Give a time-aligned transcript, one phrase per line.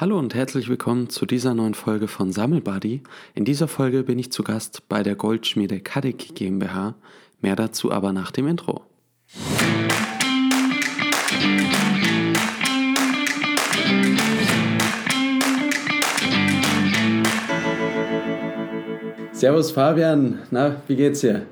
[0.00, 3.02] Hallo und herzlich willkommen zu dieser neuen Folge von Sammelbuddy.
[3.34, 6.94] In dieser Folge bin ich zu Gast bei der Goldschmiede Kadek GmbH.
[7.42, 8.80] Mehr dazu aber nach dem Intro.
[19.32, 21.44] Servus Fabian, na, wie geht's dir?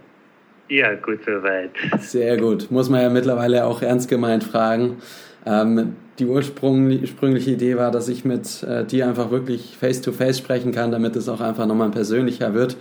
[0.70, 1.72] Ja, gut soweit.
[2.00, 2.70] Sehr gut.
[2.70, 5.02] Muss man ja mittlerweile auch ernst gemeint fragen.
[5.48, 10.72] Ähm, die ursprüngliche Idee war, dass ich mit äh, dir einfach wirklich face-to-face -face sprechen
[10.72, 12.76] kann, damit es auch einfach nochmal persönlicher wird.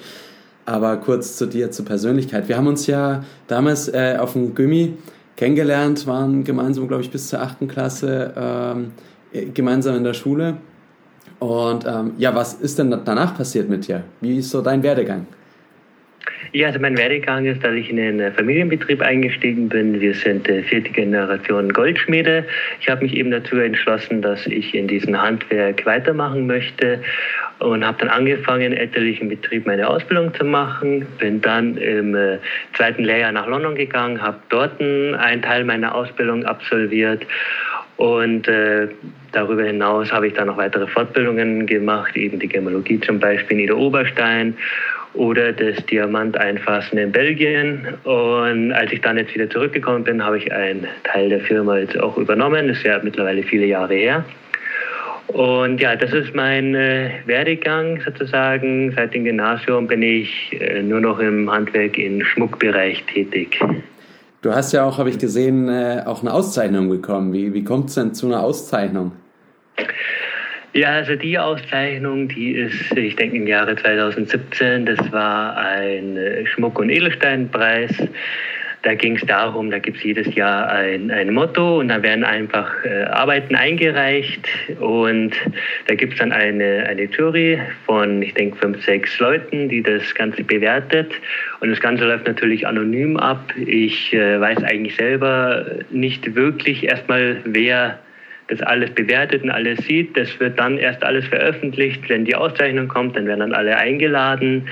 [0.66, 2.49] Aber kurz zu dir, zur Persönlichkeit.
[2.49, 4.98] Wir haben uns ja damals äh, auf dem Gummi
[5.38, 8.91] kennengelernt, waren gemeinsam, glaube ich, bis zur achten Klasse ähm,
[9.31, 10.58] äh, gemeinsam in der Schule.
[11.39, 14.03] Und ähm, ja, was ist denn danach passiert mit dir?
[14.20, 15.27] Wie ist so dein Werdegang?
[16.54, 20.00] Ja, also mein Werdegang ist, dass ich in einen Familienbetrieb eingestiegen bin.
[20.00, 22.45] Wir sind äh, vierte Generation Goldschmiede.
[22.80, 27.02] Ich habe mich eben dazu entschlossen, dass ich in diesem Handwerk weitermachen möchte
[27.59, 31.06] und habe dann angefangen, im elterlichen Betrieb meine Ausbildung zu machen.
[31.20, 32.38] Bin dann im äh,
[32.73, 37.26] zweiten Lehrjahr nach London gegangen, habe dort einen Teil meiner Ausbildung absolviert
[37.98, 38.88] und äh,
[39.31, 43.64] darüber hinaus habe ich dann noch weitere Fortbildungen gemacht, eben die Gemologie zum Beispiel in
[43.64, 44.56] Ida Oberstein
[45.18, 47.88] oder das Diamant einfassen in Belgien.
[48.04, 52.00] Und als ich dann jetzt wieder zurückgekommen bin, habe ich einen Teil der Firma jetzt
[52.00, 52.68] auch übernommen.
[52.68, 54.26] Das ist ja mittlerweile viele Jahre her.
[55.28, 58.94] Und ja, das ist mein äh, Werdegang sozusagen.
[58.95, 63.60] Seit dem Gymnasium bin ich äh, nur noch im Handwerk im Schmuckbereich tätig.
[64.42, 67.34] Du hast ja auch, habe ich gesehen, äh, auch eine Auszeichnung bekommen.
[67.34, 69.12] Wie, wie kommt es denn zu einer Auszeichnung?
[70.78, 76.45] Ja, also die Auszeichnung, die ist, ich denke, im Jahre 2017, das war ein äh,
[76.45, 77.92] Schmuck- und Edelsteinpreis.
[78.83, 82.23] Da ging es darum, da gibt es jedes Jahr ein, ein Motto und da werden
[82.23, 84.48] einfach äh, Arbeiten eingereicht
[84.80, 85.31] und
[85.88, 90.14] da gibt es dann eine, eine Jury von, ich denke, fünf, sechs Leuten, die das
[90.14, 91.11] Ganze bewertet
[91.59, 93.52] und das Ganze läuft natürlich anonym ab.
[93.65, 97.98] Ich äh, weiß eigentlich selber nicht wirklich erstmal, wer
[98.47, 100.15] das alles bewertet und alles sieht.
[100.17, 104.67] Das wird dann erst alles veröffentlicht, wenn die Auszeichnung kommt, dann werden dann alle eingeladen.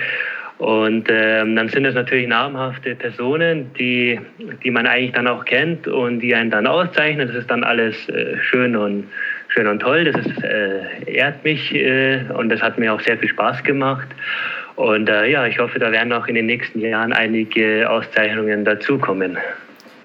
[0.57, 4.19] Und ähm, dann sind das natürlich namhafte Personen, die,
[4.63, 7.27] die man eigentlich dann auch kennt und die einen dann auszeichnen.
[7.27, 9.05] Das ist dann alles äh, schön und
[9.49, 10.05] schön und toll.
[10.05, 14.07] Das ist, äh, ehrt mich äh, und das hat mir auch sehr viel Spaß gemacht.
[14.77, 19.37] Und äh, ja, ich hoffe, da werden auch in den nächsten Jahren einige Auszeichnungen dazukommen.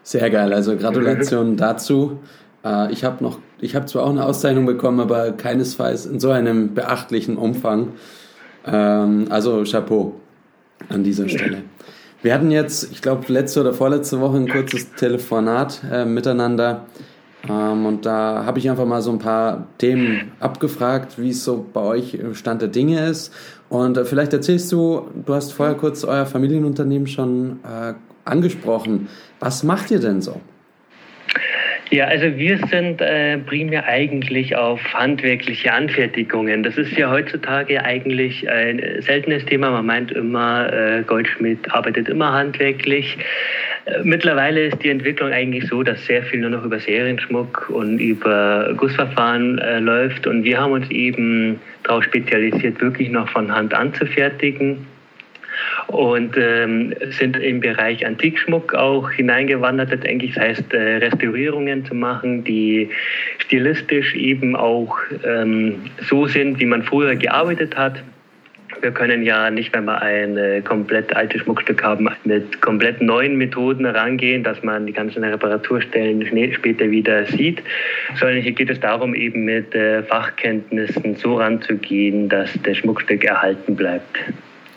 [0.03, 0.53] Sehr geil.
[0.53, 2.21] Also Gratulation dazu.
[2.65, 6.31] Äh, ich habe noch, ich habe zwar auch eine Auszeichnung bekommen, aber keinesfalls in so
[6.31, 7.93] einem beachtlichen Umfang.
[8.67, 10.15] Ähm, also Chapeau
[10.89, 11.63] an dieser Stelle.
[12.23, 16.85] Wir hatten jetzt, ich glaube, letzte oder vorletzte Woche ein kurzes Telefonat äh, miteinander.
[17.49, 21.65] Ähm, und da habe ich einfach mal so ein paar Themen abgefragt, wie es so
[21.73, 23.33] bei euch Stand der Dinge ist.
[23.71, 27.95] Und äh, vielleicht erzählst du, du hast vorher kurz euer Familienunternehmen schon äh,
[28.27, 29.09] angesprochen.
[29.39, 30.41] Was macht ihr denn so?
[31.93, 36.63] Ja, also wir sind äh, primär eigentlich auf handwerkliche Anfertigungen.
[36.63, 39.73] Das ist ja heutzutage eigentlich ein seltenes Thema.
[39.73, 43.19] Man meint immer, äh, Goldschmied arbeitet immer handwerklich.
[43.87, 47.99] Äh, mittlerweile ist die Entwicklung eigentlich so, dass sehr viel nur noch über Serienschmuck und
[47.99, 50.29] über Gussverfahren äh, läuft.
[50.29, 54.87] Und wir haben uns eben darauf spezialisiert, wirklich noch von Hand anzufertigen
[55.89, 60.35] und ähm, sind im Bereich Antikschmuck auch hineingewandert, letztendlich.
[60.35, 62.91] Das heißt, äh, Restaurierungen zu machen, die
[63.39, 65.77] stilistisch eben auch ähm,
[66.09, 68.03] so sind, wie man früher gearbeitet hat.
[68.81, 73.37] Wir können ja nicht, wenn wir ein äh, komplett altes Schmuckstück haben, mit komplett neuen
[73.37, 77.63] Methoden rangehen, dass man die ganzen Reparaturstellen später wieder sieht,
[78.19, 83.77] sondern hier geht es darum, eben mit äh, Fachkenntnissen so ranzugehen, dass das Schmuckstück erhalten
[83.77, 84.17] bleibt.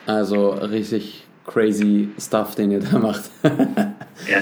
[0.06, 3.30] Also richtig crazy Stuff, den ihr da macht.
[3.44, 4.40] ja,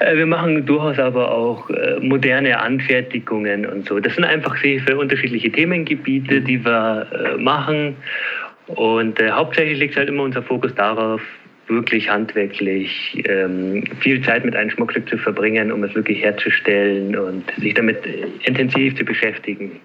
[0.00, 3.98] äh, wir machen durchaus aber auch äh, moderne Anfertigungen und so.
[4.00, 7.96] Das sind einfach sehr viele unterschiedliche Themengebiete, die wir äh, machen.
[8.66, 11.20] Und hauptsächlich liegt halt immer unser Fokus darauf,
[11.66, 17.44] wirklich handwerklich ähm, viel Zeit mit einem Schmuckstück zu verbringen, um es wirklich herzustellen und
[17.58, 17.98] sich damit
[18.44, 19.80] intensiv zu beschäftigen.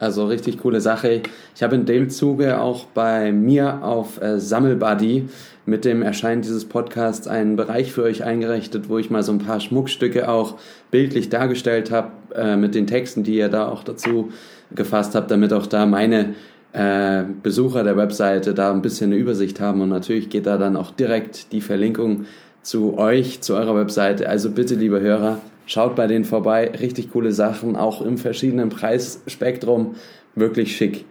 [0.00, 1.20] Also richtig coole Sache.
[1.54, 5.28] Ich habe in dem Zuge auch bei mir auf äh, Sammelbuddy
[5.66, 9.38] mit dem Erscheinen dieses Podcasts einen Bereich für euch eingerichtet, wo ich mal so ein
[9.38, 10.56] paar Schmuckstücke auch
[10.90, 14.30] bildlich dargestellt habe äh, mit den Texten, die ihr da auch dazu
[14.74, 16.34] gefasst habt, damit auch da meine
[16.72, 20.76] äh, Besucher der Webseite da ein bisschen eine Übersicht haben und natürlich geht da dann
[20.76, 22.24] auch direkt die Verlinkung
[22.62, 24.30] zu euch, zu eurer Webseite.
[24.30, 29.94] Also bitte, liebe Hörer, Schaut bei denen vorbei, richtig coole Sachen, auch im verschiedenen Preisspektrum
[30.34, 31.04] wirklich schick.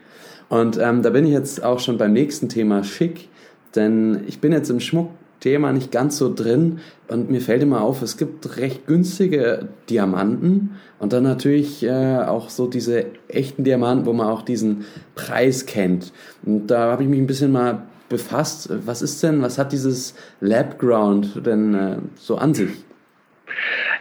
[0.49, 3.29] Und ähm, da bin ich jetzt auch schon beim nächsten Thema schick,
[3.75, 8.01] denn ich bin jetzt im Schmuckthema nicht ganz so drin und mir fällt immer auf,
[8.01, 14.11] es gibt recht günstige Diamanten und dann natürlich äh, auch so diese echten Diamanten, wo
[14.11, 14.83] man auch diesen
[15.15, 16.11] Preis kennt.
[16.45, 18.69] Und da habe ich mich ein bisschen mal befasst.
[18.85, 22.88] Was ist denn, was hat dieses Labground denn äh, so an sich?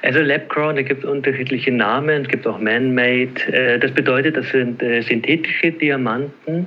[0.02, 3.52] Also Labground, da gibt es unterschiedliche Namen, es gibt auch Man-Made.
[3.52, 6.66] Äh, das bedeutet, das sind äh, synthetische Diamanten.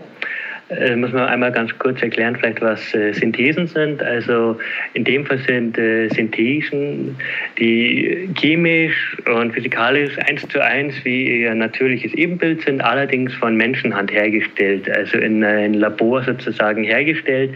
[0.70, 4.02] Äh, muss man einmal ganz kurz erklären, vielleicht was Synthesen sind.
[4.02, 4.58] Also
[4.94, 7.18] in dem Fall sind Synthesen,
[7.58, 14.12] die chemisch und physikalisch eins zu eins wie ihr natürliches Ebenbild sind, allerdings von Menschenhand
[14.12, 17.52] hergestellt, also in einem Labor sozusagen hergestellt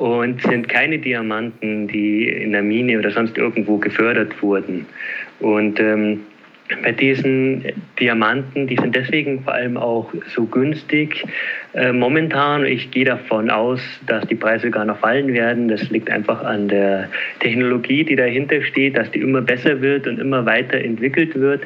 [0.00, 4.86] und sind keine Diamanten, die in der Mine oder sonst irgendwo gefördert wurden.
[5.40, 6.20] Und ähm,
[6.82, 7.66] bei diesen
[7.98, 11.26] Diamanten, die sind deswegen vor allem auch so günstig
[11.74, 12.64] äh, momentan.
[12.64, 15.68] Ich gehe davon aus, dass die Preise gar noch fallen werden.
[15.68, 17.10] Das liegt einfach an der
[17.40, 21.60] Technologie, die dahinter steht, dass die immer besser wird und immer weiter entwickelt wird.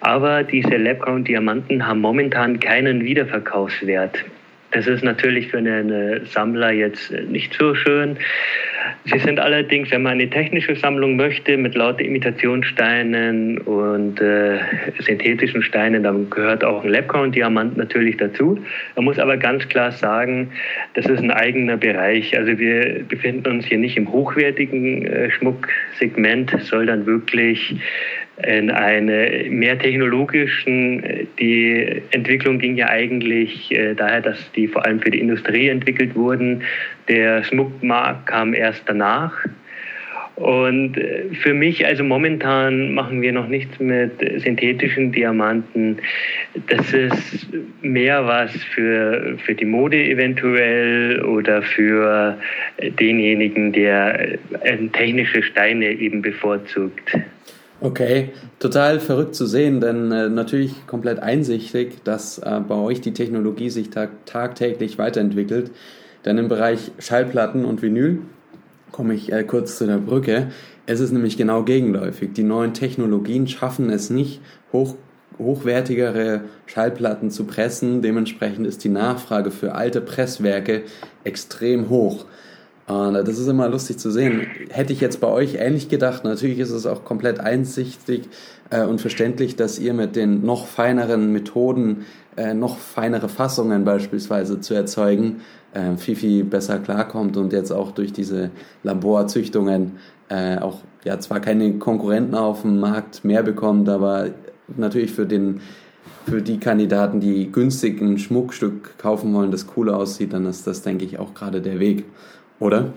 [0.00, 4.24] Aber diese Labground-Diamanten haben momentan keinen Wiederverkaufswert.
[4.74, 8.16] Das ist natürlich für einen Sammler jetzt nicht so schön.
[9.04, 14.58] Sie sind allerdings, wenn man eine technische Sammlung möchte, mit lauter Imitationssteinen und äh,
[14.98, 18.58] synthetischen Steinen, dann gehört auch ein Labcorn-Diamant natürlich dazu.
[18.96, 20.50] Man muss aber ganz klar sagen,
[20.94, 22.36] das ist ein eigener Bereich.
[22.36, 27.76] Also wir befinden uns hier nicht im hochwertigen äh, Schmucksegment, sondern wirklich
[28.42, 35.00] in eine mehr technologischen, die Entwicklung ging ja eigentlich äh, daher, dass die vor allem
[35.00, 36.62] für die Industrie entwickelt wurden.
[37.08, 39.32] Der Schmuckmarkt kam erst danach.
[40.36, 45.98] Und äh, für mich, also momentan machen wir noch nichts mit synthetischen Diamanten.
[46.66, 47.46] Das ist
[47.82, 52.36] mehr was für, für die Mode eventuell oder für
[52.98, 57.16] denjenigen, der äh, technische Steine eben bevorzugt.
[57.80, 58.30] Okay,
[58.60, 63.68] total verrückt zu sehen, denn äh, natürlich komplett einsichtig, dass äh, bei euch die Technologie
[63.68, 65.72] sich tag tagtäglich weiterentwickelt.
[66.24, 68.20] Denn im Bereich Schallplatten und Vinyl
[68.92, 70.48] komme ich äh, kurz zu der Brücke.
[70.86, 72.32] Es ist nämlich genau gegenläufig.
[72.32, 74.40] Die neuen Technologien schaffen es nicht,
[74.72, 74.94] hoch,
[75.38, 78.02] hochwertigere Schallplatten zu pressen.
[78.02, 80.82] Dementsprechend ist die Nachfrage für alte Presswerke
[81.24, 82.24] extrem hoch.
[82.86, 84.46] Und das ist immer lustig zu sehen.
[84.68, 88.28] Hätte ich jetzt bei euch ähnlich gedacht, natürlich ist es auch komplett einsichtig
[88.68, 92.04] äh, und verständlich, dass ihr mit den noch feineren Methoden,
[92.36, 95.40] äh, noch feinere Fassungen beispielsweise zu erzeugen,
[95.72, 98.50] äh, viel, viel besser klarkommt und jetzt auch durch diese
[98.82, 99.92] Laborzüchtungen
[100.28, 104.28] äh, auch ja zwar keine Konkurrenten auf dem Markt mehr bekommt, aber
[104.76, 105.60] natürlich für den
[106.26, 110.80] für die Kandidaten, die günstig ein Schmuckstück kaufen wollen, das cool aussieht, dann ist das,
[110.80, 112.06] denke ich, auch gerade der Weg
[112.64, 112.92] oder?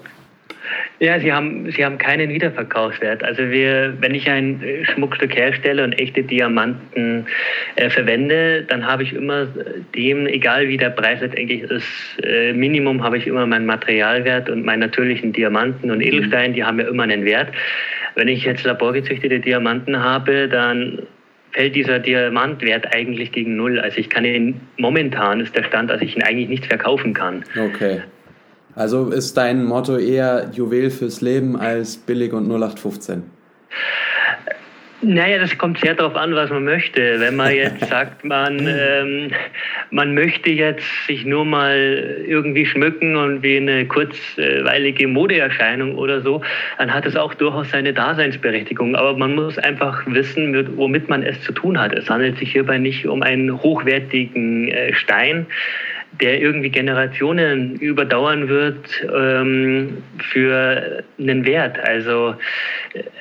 [1.00, 3.24] Ja, sie haben, sie haben keinen Wiederverkaufswert.
[3.24, 7.28] Also wir, wenn ich ein äh, Schmuckstück herstelle und echte Diamanten
[7.76, 9.48] äh, verwende, dann habe ich immer
[9.96, 11.86] dem, egal wie der Preis letztendlich ist,
[12.24, 16.80] äh, Minimum habe ich immer meinen Materialwert und meinen natürlichen Diamanten und Edelsteine, die haben
[16.80, 17.50] ja immer einen Wert.
[18.16, 21.04] Wenn ich jetzt laborgezüchtete Diamanten habe, dann
[21.52, 23.80] fällt dieser Diamantwert eigentlich gegen Null.
[23.80, 27.44] Also ich kann ihn, momentan ist der Stand, dass ich ihn eigentlich nicht verkaufen kann.
[27.56, 28.02] Okay.
[28.78, 33.24] Also ist dein Motto eher Juwel fürs Leben als billig und 0815?
[35.02, 37.20] Naja, das kommt sehr darauf an, was man möchte.
[37.20, 39.32] Wenn man jetzt sagt, man, ähm,
[39.90, 46.42] man möchte jetzt sich nur mal irgendwie schmücken und wie eine kurzweilige Modeerscheinung oder so,
[46.78, 48.96] dann hat es auch durchaus seine Daseinsberechtigung.
[48.96, 51.94] Aber man muss einfach wissen, womit man es zu tun hat.
[51.94, 55.48] Es handelt sich hierbei nicht um einen hochwertigen äh, Stein,
[56.20, 61.80] der irgendwie Generationen überdauern wird ähm, für einen Wert.
[61.80, 62.36] Also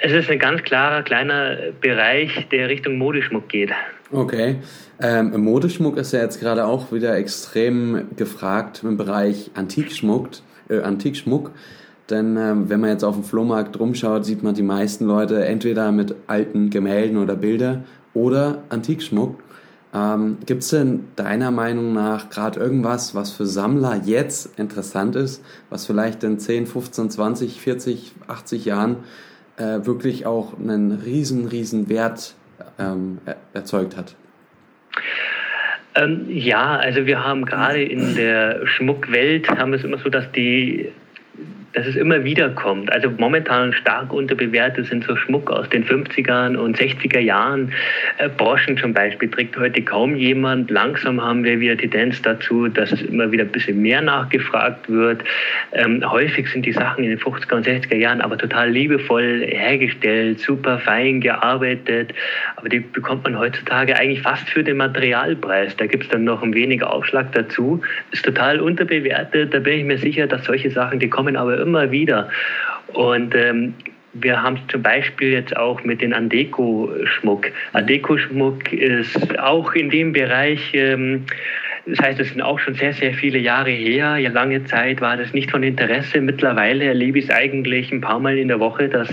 [0.03, 3.71] es ist ein ganz klarer kleiner Bereich, der Richtung Modeschmuck geht.
[4.13, 4.57] Okay.
[5.01, 10.29] Ähm, Modeschmuck ist ja jetzt gerade auch wieder extrem gefragt im Bereich Antikschmuck.
[10.69, 11.53] Äh, Antikschmuck.
[12.09, 15.91] Denn ähm, wenn man jetzt auf dem Flohmarkt rumschaut, sieht man die meisten Leute entweder
[15.91, 17.83] mit alten Gemälden oder Bilder
[18.15, 19.41] oder Antikschmuck.
[19.95, 25.45] Ähm, Gibt es denn deiner Meinung nach gerade irgendwas, was für Sammler jetzt interessant ist,
[25.71, 28.97] was vielleicht in 10, 15, 20, 40, 80 Jahren
[29.57, 32.35] äh, wirklich auch einen riesen, riesen Wert
[32.79, 33.19] ähm,
[33.55, 34.15] erzeugt hat?
[35.95, 40.93] Ähm, ja, also wir haben gerade in der Schmuckwelt haben es immer so, dass die
[41.77, 42.91] dass es immer wieder kommt.
[42.91, 47.71] Also momentan stark unterbewertet sind so Schmuck aus den 50er und 60er Jahren.
[48.17, 50.71] Äh, Broschen zum Beispiel trägt heute kaum jemand.
[50.71, 55.23] Langsam haben wir wieder Tendenz dazu, dass es immer wieder ein bisschen mehr nachgefragt wird.
[55.73, 60.41] Ähm, häufig sind die Sachen in den 50er und 60er Jahren aber total liebevoll hergestellt,
[60.41, 62.15] super fein gearbeitet.
[62.57, 65.77] Aber die bekommt man heutzutage eigentlich fast für den Materialpreis.
[65.77, 67.83] Da gibt es dann noch ein wenig Aufschlag dazu.
[68.13, 69.53] Ist total unterbewertet.
[69.53, 72.31] Da bin ich mir sicher, dass solche Sachen, die kommen aber immer wieder.
[72.95, 73.75] Und ähm,
[74.15, 77.49] wir haben es zum Beispiel jetzt auch mit den Andeco-Schmuck.
[77.73, 81.27] Andeco-Schmuck ist auch in dem Bereich, ähm,
[81.89, 84.17] das heißt, es sind auch schon sehr, sehr viele Jahre her.
[84.17, 86.21] Ja, lange Zeit war das nicht von Interesse.
[86.21, 89.09] Mittlerweile erlebe ich es eigentlich ein paar Mal in der Woche, dass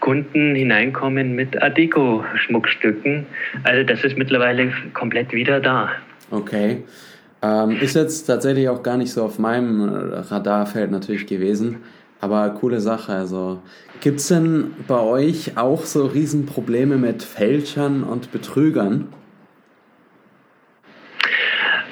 [0.00, 3.24] Kunden hineinkommen mit Adeco-Schmuckstücken.
[3.64, 5.92] Also das ist mittlerweile komplett wieder da.
[6.30, 6.82] Okay.
[7.42, 11.78] Ähm, ist jetzt tatsächlich auch gar nicht so auf meinem Radarfeld natürlich gewesen.
[12.20, 13.12] Aber coole Sache.
[13.12, 13.62] Also
[14.00, 19.08] gibt es denn bei euch auch so Riesenprobleme mit Fälschern und Betrügern?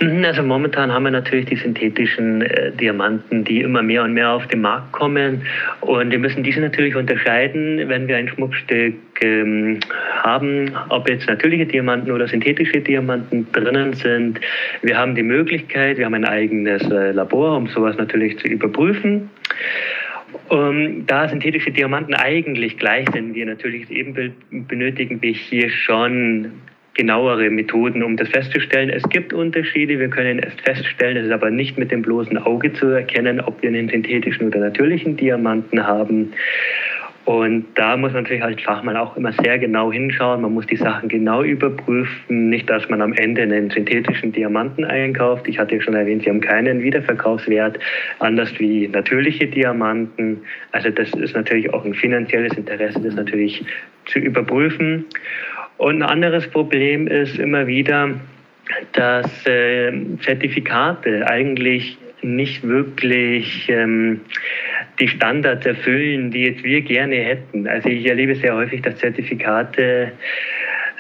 [0.00, 4.30] Mhm, also momentan haben wir natürlich die synthetischen äh, Diamanten, die immer mehr und mehr
[4.30, 5.42] auf den Markt kommen.
[5.80, 8.94] Und wir müssen diese natürlich unterscheiden, wenn wir ein Schmuckstück
[9.24, 14.40] haben, ob jetzt natürliche Diamanten oder synthetische Diamanten drinnen sind.
[14.82, 19.30] Wir haben die Möglichkeit, wir haben ein eigenes äh, Labor, um sowas natürlich zu überprüfen.
[20.48, 26.52] Um, da synthetische Diamanten eigentlich gleich sind, wie ein natürliches Ebenbild, benötigen wir hier schon
[26.98, 28.90] genauere Methoden, um das festzustellen.
[28.90, 32.72] Es gibt Unterschiede, wir können es feststellen, es ist aber nicht mit dem bloßen Auge
[32.72, 36.32] zu erkennen, ob wir einen synthetischen oder natürlichen Diamanten haben.
[37.28, 40.40] Und da muss man natürlich als Fachmann auch immer sehr genau hinschauen.
[40.40, 42.48] Man muss die Sachen genau überprüfen.
[42.48, 45.46] Nicht, dass man am Ende einen synthetischen Diamanten einkauft.
[45.46, 47.78] Ich hatte ja schon erwähnt, sie haben keinen Wiederverkaufswert,
[48.18, 50.40] anders wie natürliche Diamanten.
[50.72, 53.62] Also das ist natürlich auch ein finanzielles Interesse, das natürlich
[54.06, 55.04] zu überprüfen.
[55.76, 58.08] Und ein anderes Problem ist immer wieder,
[58.94, 59.92] dass äh,
[60.22, 64.20] Zertifikate eigentlich nicht wirklich ähm,
[65.00, 67.66] die Standards erfüllen, die jetzt wir gerne hätten.
[67.66, 70.12] Also ich erlebe sehr häufig, dass Zertifikate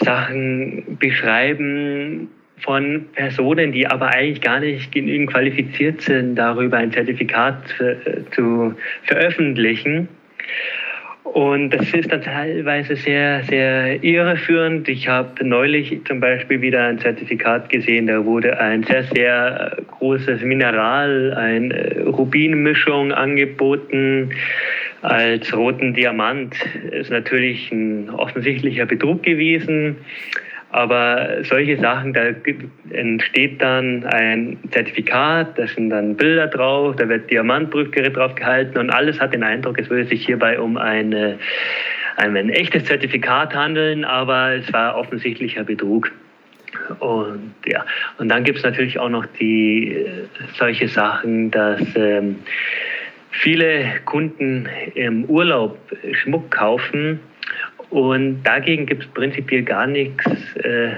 [0.00, 2.28] Sachen beschreiben
[2.60, 7.62] von Personen, die aber eigentlich gar nicht genügend qualifiziert sind, darüber ein Zertifikat
[8.32, 8.74] zu
[9.04, 10.08] veröffentlichen.
[11.34, 14.88] Und das ist dann teilweise sehr, sehr irreführend.
[14.88, 20.42] Ich habe neulich zum Beispiel wieder ein Zertifikat gesehen, da wurde ein sehr, sehr großes
[20.42, 24.30] Mineral, eine Rubinmischung angeboten
[25.02, 26.56] als roten Diamant.
[26.90, 29.96] Ist natürlich ein offensichtlicher Betrug gewesen.
[30.70, 32.26] Aber solche Sachen, da
[32.90, 38.90] entsteht dann ein Zertifikat, da sind dann Bilder drauf, da wird Diamantbrücke drauf gehalten und
[38.90, 41.38] alles hat den Eindruck, es würde sich hierbei um eine,
[42.16, 46.12] ein, ein echtes Zertifikat handeln, aber es war offensichtlicher Betrug.
[46.98, 47.86] Und ja,
[48.18, 50.06] und dann gibt es natürlich auch noch die
[50.58, 52.36] solche Sachen, dass ähm,
[53.30, 55.78] viele Kunden im Urlaub
[56.12, 57.20] Schmuck kaufen
[57.90, 60.24] und dagegen gibt es prinzipiell gar nichts
[60.56, 60.90] äh,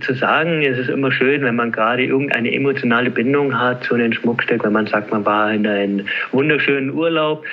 [0.00, 0.62] zu sagen.
[0.62, 4.72] Es ist immer schön, wenn man gerade irgendeine emotionale Bindung hat zu einem Schmuckstück, wenn
[4.72, 7.44] man sagt, man war in einem wunderschönen Urlaub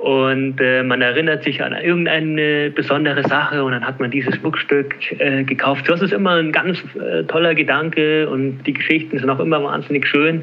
[0.00, 4.94] und äh, man erinnert sich an irgendeine besondere Sache und dann hat man dieses Schmuckstück
[5.18, 5.88] äh, gekauft.
[5.88, 10.06] Das ist immer ein ganz äh, toller Gedanke und die Geschichten sind auch immer wahnsinnig
[10.06, 10.42] schön,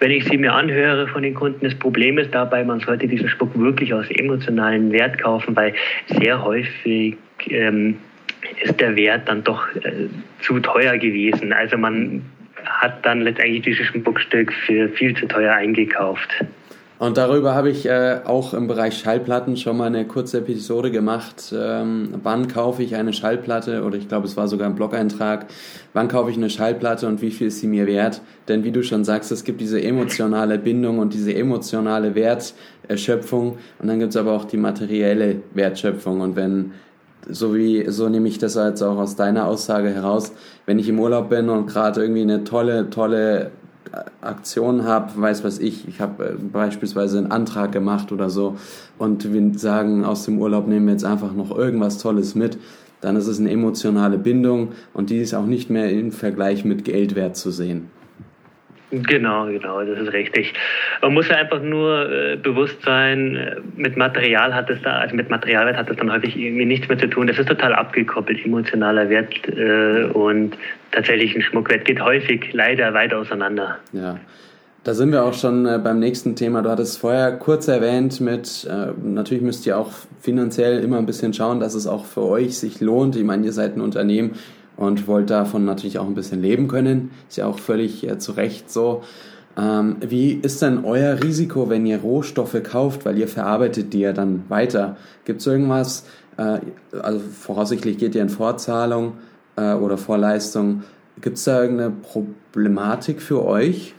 [0.00, 1.60] wenn ich sie mir anhöre von den Kunden.
[1.62, 5.74] Das Problem ist dabei, man sollte diesen Schmuck wirklich aus emotionalen Wert kaufen, weil
[6.06, 7.16] sehr häufig
[7.48, 7.98] ähm,
[8.62, 10.08] ist der Wert dann doch äh,
[10.40, 11.52] zu teuer gewesen.
[11.52, 12.22] Also man
[12.64, 16.28] hat dann letztendlich dieses Schmuckstück für viel zu teuer eingekauft.
[16.98, 21.54] Und darüber habe ich äh, auch im Bereich Schallplatten schon mal eine kurze Episode gemacht.
[21.54, 23.84] Ähm, wann kaufe ich eine Schallplatte?
[23.84, 25.46] Oder ich glaube, es war sogar ein Blog-Eintrag.
[25.92, 28.22] Wann kaufe ich eine Schallplatte und wie viel ist sie mir wert?
[28.48, 33.58] Denn wie du schon sagst, es gibt diese emotionale Bindung und diese emotionale Wertschöpfung.
[33.78, 36.22] Und dann gibt es aber auch die materielle Wertschöpfung.
[36.22, 36.72] Und wenn
[37.28, 40.32] so wie so nehme ich das jetzt auch aus deiner Aussage heraus,
[40.64, 43.50] wenn ich im Urlaub bin und gerade irgendwie eine tolle, tolle
[44.20, 48.56] Aktion habe, weiß was ich, ich habe äh, beispielsweise einen Antrag gemacht oder so
[48.98, 52.58] und wir sagen, aus dem Urlaub nehmen wir jetzt einfach noch irgendwas Tolles mit,
[53.00, 56.84] dann ist es eine emotionale Bindung und die ist auch nicht mehr im Vergleich mit
[56.84, 57.90] Geld wert zu sehen.
[59.02, 60.54] Genau, genau, das ist richtig.
[61.02, 65.14] Man muss ja einfach nur äh, bewusst sein, äh, mit Material hat es da, also
[65.14, 67.26] mit Materialwert hat es dann häufig irgendwie nichts mehr zu tun.
[67.26, 70.56] Das ist total abgekoppelt, emotionaler Wert äh, und
[70.92, 73.78] tatsächlich ein Schmuckwert geht häufig leider weit auseinander.
[73.92, 74.18] Ja.
[74.86, 76.62] Da sind wir auch schon äh, beim nächsten Thema.
[76.62, 81.34] Du hattest vorher kurz erwähnt mit, äh, natürlich müsst ihr auch finanziell immer ein bisschen
[81.34, 83.16] schauen, dass es auch für euch sich lohnt.
[83.16, 84.36] Ich meine, ihr seid ein Unternehmen
[84.76, 87.10] und wollt davon natürlich auch ein bisschen leben können.
[87.28, 89.02] Ist ja auch völlig äh, zu Recht so.
[89.58, 94.12] Ähm, wie ist denn euer Risiko, wenn ihr Rohstoffe kauft, weil ihr verarbeitet die ja
[94.12, 94.96] dann weiter?
[95.24, 96.04] Gibt es irgendwas,
[96.36, 96.60] äh,
[97.00, 99.14] also voraussichtlich geht ihr in Vorzahlung
[99.56, 100.82] äh, oder Vorleistung,
[101.20, 103.95] gibt es da irgendeine Problematik für euch?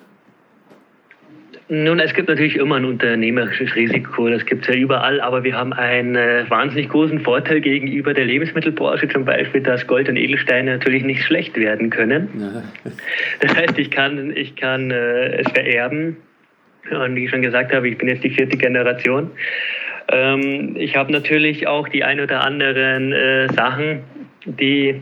[1.70, 5.54] Nun, es gibt natürlich immer ein unternehmerisches Risiko, das gibt es ja überall, aber wir
[5.54, 10.72] haben einen äh, wahnsinnig großen Vorteil gegenüber der Lebensmittelbranche zum Beispiel, dass Gold und Edelsteine
[10.72, 12.30] natürlich nicht schlecht werden können.
[12.40, 12.92] Ja.
[13.42, 16.16] Das heißt, ich kann, ich kann äh, es vererben
[16.90, 19.32] und wie ich schon gesagt habe, ich bin jetzt die vierte Generation.
[20.10, 24.04] Ähm, ich habe natürlich auch die ein oder anderen äh, Sachen,
[24.46, 25.02] die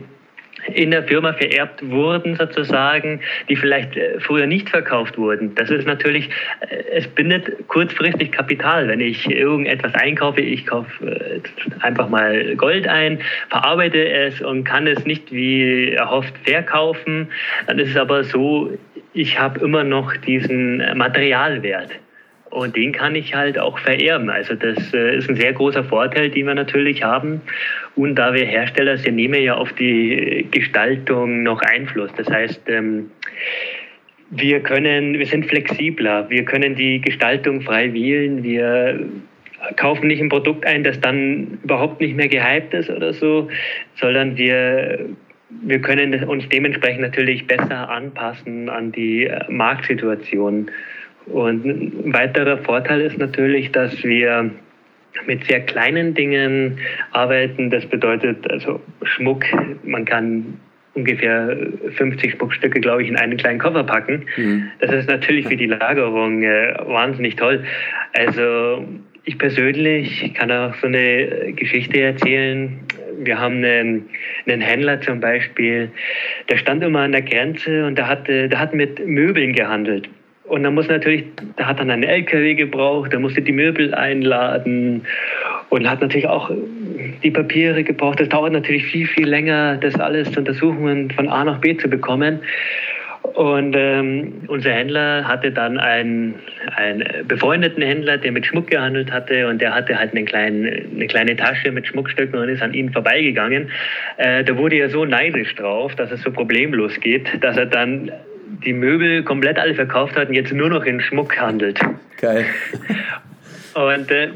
[0.72, 5.54] in der Firma vererbt wurden, sozusagen, die vielleicht äh, früher nicht verkauft wurden.
[5.54, 6.28] Das ist natürlich,
[6.60, 8.88] äh, es bindet kurzfristig Kapital.
[8.88, 11.40] Wenn ich irgendetwas einkaufe, ich kaufe äh,
[11.80, 17.28] einfach mal Gold ein, verarbeite es und kann es nicht wie erhofft verkaufen,
[17.66, 18.76] dann ist es aber so,
[19.12, 21.90] ich habe immer noch diesen Materialwert.
[22.56, 24.30] Und den kann ich halt auch vererben.
[24.30, 27.42] Also das äh, ist ein sehr großer Vorteil, den wir natürlich haben.
[27.96, 32.10] Und da wir Hersteller sind, nehmen wir ja auf die Gestaltung noch Einfluss.
[32.16, 33.10] Das heißt, ähm,
[34.30, 36.30] wir können, wir sind flexibler.
[36.30, 38.42] Wir können die Gestaltung frei wählen.
[38.42, 39.00] Wir
[39.76, 43.50] kaufen nicht ein Produkt ein, das dann überhaupt nicht mehr gehypt ist oder so,
[43.96, 45.10] sondern wir
[45.48, 50.70] wir können uns dementsprechend natürlich besser anpassen an die äh, Marktsituation.
[51.26, 54.50] Und ein weiterer Vorteil ist natürlich, dass wir
[55.26, 56.78] mit sehr kleinen Dingen
[57.12, 57.70] arbeiten.
[57.70, 59.44] Das bedeutet also Schmuck,
[59.82, 60.60] man kann
[60.94, 61.56] ungefähr
[61.96, 64.24] 50 Schmuckstücke, glaube ich, in einen kleinen Koffer packen.
[64.36, 64.70] Mhm.
[64.80, 67.64] Das ist natürlich für die Lagerung äh, wahnsinnig toll.
[68.14, 68.86] Also
[69.24, 72.80] ich persönlich kann auch so eine Geschichte erzählen.
[73.18, 74.08] Wir haben einen,
[74.46, 75.90] einen Händler zum Beispiel,
[76.48, 80.08] der stand immer an der Grenze und der hat, der hat mit Möbeln gehandelt.
[80.48, 81.24] Und dann muss natürlich,
[81.56, 85.04] da hat dann einen LKW gebraucht, da musste die Möbel einladen
[85.70, 86.50] und hat natürlich auch
[87.22, 88.20] die Papiere gebraucht.
[88.20, 91.76] Das dauert natürlich viel, viel länger, das alles zu untersuchen und von A nach B
[91.76, 92.40] zu bekommen.
[93.34, 96.36] Und ähm, unser Händler hatte dann einen,
[96.76, 101.06] einen befreundeten Händler, der mit Schmuck gehandelt hatte und der hatte halt eine kleine, eine
[101.06, 103.68] kleine Tasche mit Schmuckstücken und ist an ihn vorbeigegangen.
[104.16, 108.12] Äh, da wurde er so neidisch drauf, dass es so problemlos geht, dass er dann
[108.64, 111.80] die Möbel komplett alle verkauft hat und jetzt nur noch in Schmuck handelt.
[112.20, 112.46] Geil.
[113.76, 114.30] Und äh,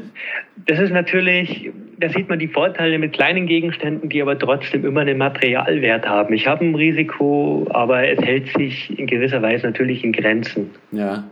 [0.67, 5.01] das ist natürlich, da sieht man die Vorteile mit kleinen Gegenständen, die aber trotzdem immer
[5.01, 6.33] einen Materialwert haben.
[6.33, 10.69] Ich habe ein Risiko, aber es hält sich in gewisser Weise natürlich in Grenzen.
[10.91, 11.23] Ja.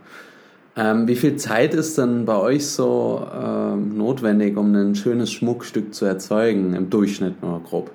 [0.76, 5.94] Ähm, wie viel Zeit ist denn bei euch so ähm, notwendig, um ein schönes Schmuckstück
[5.94, 7.92] zu erzeugen, im Durchschnitt nur grob?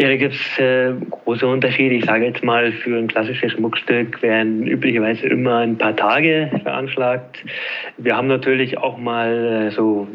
[0.00, 1.96] Ja, da gibt es äh, große Unterschiede.
[1.96, 7.44] Ich sage jetzt mal, für ein klassisches Schmuckstück werden üblicherweise immer ein paar Tage veranschlagt.
[7.98, 10.08] Wir haben natürlich auch mal äh, so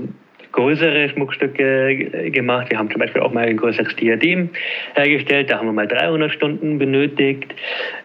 [0.54, 2.72] größere Schmuckstücke äh, gemacht.
[2.72, 4.50] Wir haben zum Beispiel auch mal ein größeres Diadem
[4.96, 5.52] hergestellt.
[5.52, 7.54] Da haben wir mal 300 Stunden benötigt.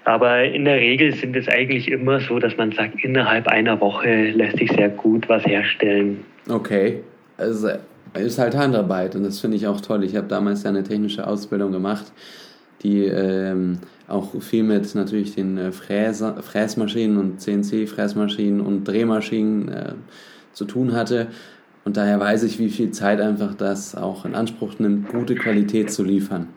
[0.04, 4.32] Aber in der Regel sind es eigentlich immer so, dass man sagt, innerhalb einer Woche
[4.32, 6.26] lässt sich sehr gut was herstellen.
[6.46, 7.00] Okay.
[7.38, 7.70] Also
[8.14, 10.04] ist halt Handarbeit und das finde ich auch toll.
[10.04, 12.12] Ich habe damals ja eine technische Ausbildung gemacht,
[12.82, 19.92] die ähm, auch viel mit natürlich den äh, Fräser, Fräsmaschinen und CNC-Fräsmaschinen und Drehmaschinen äh,
[20.52, 21.28] zu tun hatte.
[21.84, 25.90] Und daher weiß ich, wie viel Zeit einfach das auch in Anspruch nimmt, gute Qualität
[25.90, 26.48] zu liefern.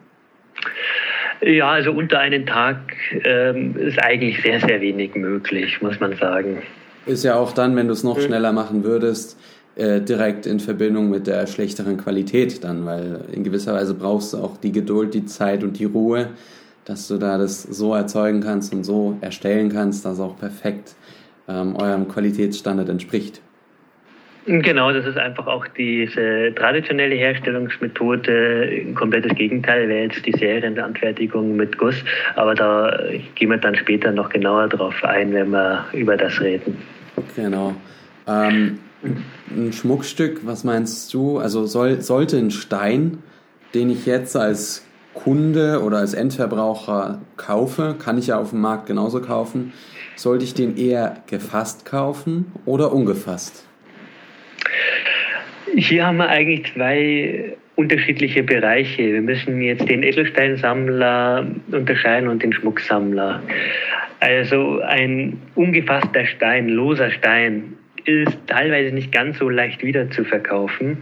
[1.41, 2.77] Ja, also unter einen Tag
[3.25, 6.61] ähm, ist eigentlich sehr, sehr wenig möglich, muss man sagen.
[7.05, 8.23] Ist ja auch dann, wenn du es noch hm.
[8.23, 9.37] schneller machen würdest,
[9.75, 14.37] äh, direkt in Verbindung mit der schlechteren Qualität dann, weil in gewisser Weise brauchst du
[14.37, 16.29] auch die Geduld, die Zeit und die Ruhe,
[16.85, 20.95] dass du da das so erzeugen kannst und so erstellen kannst, dass auch perfekt
[21.47, 23.41] ähm, eurem Qualitätsstandard entspricht.
[24.45, 28.83] Genau, das ist einfach auch diese traditionelle Herstellungsmethode.
[28.85, 31.95] Ein komplettes Gegenteil wäre jetzt die Serienanfertigung mit Guss.
[32.35, 32.99] Aber da
[33.35, 36.77] gehen wir dann später noch genauer drauf ein, wenn wir über das reden.
[37.37, 37.73] Genau.
[38.27, 41.37] Ähm, ein Schmuckstück, was meinst du?
[41.37, 43.19] Also soll, sollte ein Stein,
[43.73, 48.87] den ich jetzt als Kunde oder als Endverbraucher kaufe, kann ich ja auf dem Markt
[48.87, 49.73] genauso kaufen,
[50.15, 53.67] sollte ich den eher gefasst kaufen oder ungefasst?
[55.75, 59.13] Hier haben wir eigentlich zwei unterschiedliche Bereiche.
[59.13, 63.41] Wir müssen jetzt den Edelsteinsammler unterscheiden und den Schmucksammler.
[64.19, 67.73] Also ein ungefasster Stein, loser Stein,
[68.05, 70.97] ist teilweise nicht ganz so leicht wieder zu verkaufen.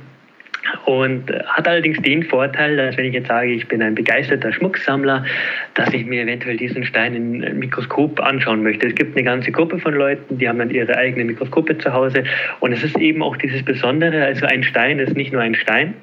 [0.85, 5.25] Und hat allerdings den Vorteil, dass wenn ich jetzt sage, ich bin ein begeisterter Schmucksammler,
[5.73, 8.87] dass ich mir eventuell diesen Stein im Mikroskop anschauen möchte.
[8.87, 12.23] Es gibt eine ganze Gruppe von Leuten, die haben dann ihre eigenen Mikroskope zu Hause.
[12.59, 15.95] Und es ist eben auch dieses Besondere, also ein Stein ist nicht nur ein Stein,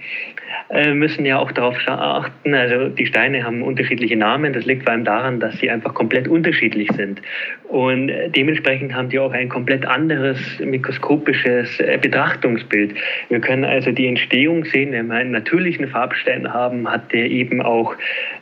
[0.71, 2.55] äh, müssen ja auch darauf achten.
[2.55, 4.53] Also die Steine haben unterschiedliche Namen.
[4.53, 7.23] Das liegt vor allem daran, dass sie einfach komplett unterschiedlich sind.
[7.69, 12.95] Und dementsprechend haben die auch ein komplett anderes mikroskopisches äh, Betrachtungsbild.
[13.29, 17.63] Wir können also die Entstehung sehen, wenn wir einen natürlichen Farbstein haben, hat der eben
[17.63, 17.95] auch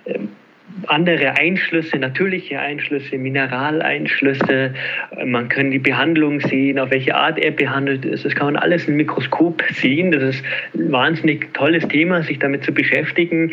[0.07, 0.29] ähm,
[0.89, 4.75] andere Einschlüsse, natürliche Einschlüsse, Mineraleinschlüsse.
[5.25, 8.25] Man kann die Behandlung sehen, auf welche Art er behandelt ist.
[8.25, 10.13] Das kann man alles im Mikroskop sehen.
[10.13, 13.53] Das ist ein wahnsinnig tolles Thema, sich damit zu beschäftigen.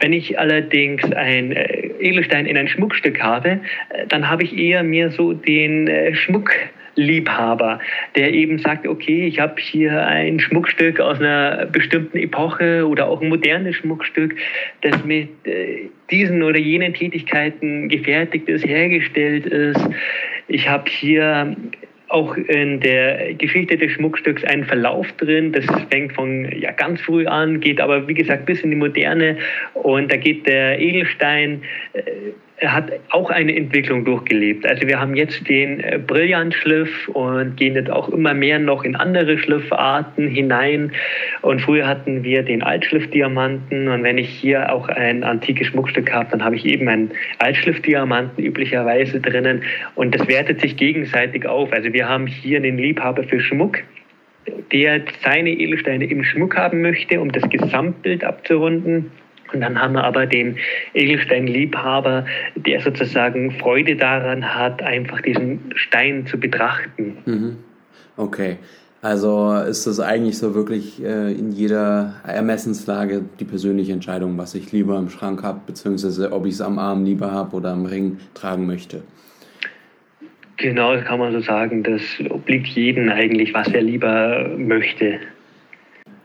[0.00, 3.60] Wenn ich allerdings ein äh, Edelstein in ein Schmuckstück habe,
[3.90, 6.50] äh, dann habe ich eher mir so den äh, Schmuck
[6.94, 7.80] Liebhaber,
[8.16, 13.22] der eben sagt, okay, ich habe hier ein Schmuckstück aus einer bestimmten Epoche oder auch
[13.22, 14.36] ein modernes Schmuckstück,
[14.82, 19.80] das mit äh, diesen oder jenen Tätigkeiten gefertigt ist, hergestellt ist.
[20.48, 21.56] Ich habe hier
[22.12, 25.52] auch in der Geschichte des Schmuckstücks einen Verlauf drin.
[25.52, 29.38] Das fängt von ja, ganz früh an, geht aber wie gesagt bis in die Moderne.
[29.72, 31.62] Und da geht der Edelstein
[31.94, 32.02] äh,
[32.62, 34.64] er hat auch eine Entwicklung durchgelebt.
[34.64, 38.94] Also wir haben jetzt den äh, Brillantschliff und gehen jetzt auch immer mehr noch in
[38.94, 40.92] andere Schliffarten hinein.
[41.40, 43.88] Und früher hatten wir den Altschliffdiamanten.
[43.88, 48.44] Und wenn ich hier auch ein antikes Schmuckstück habe, dann habe ich eben einen Altschliffdiamanten
[48.44, 49.64] üblicherweise drinnen.
[49.96, 51.72] Und das wertet sich gegenseitig auf.
[51.72, 53.78] Also wir haben hier den Liebhaber für Schmuck
[54.72, 59.10] der seine Edelsteine im Schmuck haben möchte, um das Gesamtbild abzurunden.
[59.52, 60.56] Und dann haben wir aber den
[60.94, 62.24] Edelsteinliebhaber,
[62.56, 67.18] der sozusagen Freude daran hat, einfach diesen Stein zu betrachten.
[67.24, 67.56] Mhm.
[68.16, 68.58] Okay.
[69.02, 74.70] Also ist das eigentlich so wirklich äh, in jeder Ermessenslage die persönliche Entscheidung, was ich
[74.70, 78.18] lieber im Schrank habe, beziehungsweise ob ich es am Arm lieber habe oder am Ring
[78.32, 79.02] tragen möchte.
[80.56, 81.82] Genau, kann man so sagen.
[81.82, 85.18] Das obliegt jedem eigentlich, was er lieber möchte.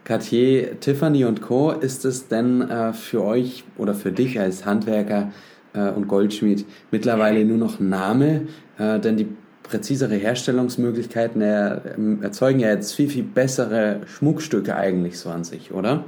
[0.07, 1.71] Cartier, Tiffany und Co.
[1.71, 5.33] Ist es denn äh, für euch oder für dich als Handwerker
[5.73, 8.47] äh, und Goldschmied mittlerweile nur noch Name?
[8.77, 9.27] Äh, denn die
[9.63, 15.73] präzisere Herstellungsmöglichkeiten er, ähm, erzeugen ja jetzt viel, viel bessere Schmuckstücke eigentlich so an sich,
[15.73, 16.05] oder?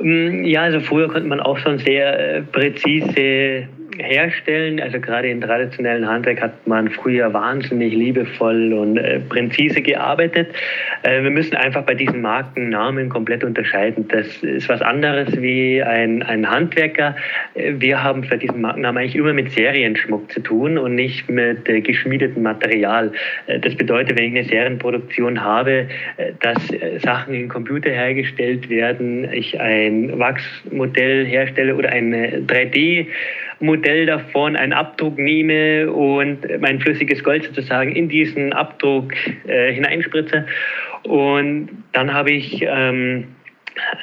[0.00, 4.80] Mm, ja, also früher konnte man auch schon sehr äh, präzise herstellen.
[4.80, 10.48] Also gerade im traditionellen Handwerk hat man früher wahnsinnig liebevoll und äh, präzise gearbeitet.
[11.02, 14.08] Äh, wir müssen einfach bei diesen Markennamen komplett unterscheiden.
[14.08, 17.14] Das ist was anderes wie ein, ein Handwerker.
[17.54, 22.42] Wir haben für diesen Markennamen eigentlich immer mit Serienschmuck zu tun und nicht mit geschmiedetem
[22.42, 23.12] Material.
[23.60, 25.88] Das bedeutet, wenn ich eine Serienproduktion habe,
[26.40, 29.81] dass Sachen im Computer hergestellt werden, ich ein
[30.18, 33.06] Wachsmodell herstelle oder eine 3D
[33.60, 39.14] Modell davon einen Abdruck nehme und mein flüssiges Gold sozusagen in diesen Abdruck
[39.46, 40.46] äh, hineinspritze.
[41.04, 43.28] Und dann habe ich ähm,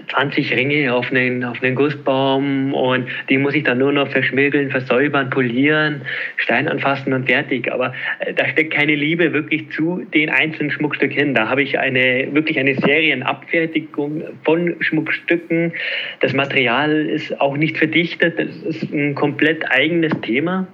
[0.09, 4.71] 20 Ringe auf einen, auf einen Gussbaum und die muss ich dann nur noch verschmirgeln,
[4.71, 6.01] versäubern, polieren,
[6.37, 7.71] Stein anfassen und fertig.
[7.71, 11.33] Aber äh, da steckt keine Liebe wirklich zu den einzelnen Schmuckstücken hin.
[11.35, 15.73] Da habe ich eine, wirklich eine Serienabfertigung von Schmuckstücken.
[16.21, 18.39] Das Material ist auch nicht verdichtet.
[18.39, 20.67] Das ist ein komplett eigenes Thema.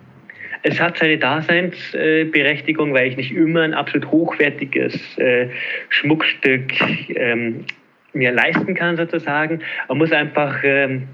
[0.68, 5.50] Es hat seine Daseinsberechtigung, weil ich nicht immer ein absolut hochwertiges äh,
[5.90, 6.72] Schmuckstück
[7.16, 7.66] ähm,
[8.16, 9.62] mir leisten kann sozusagen.
[9.88, 11.08] Man muss einfach ähm,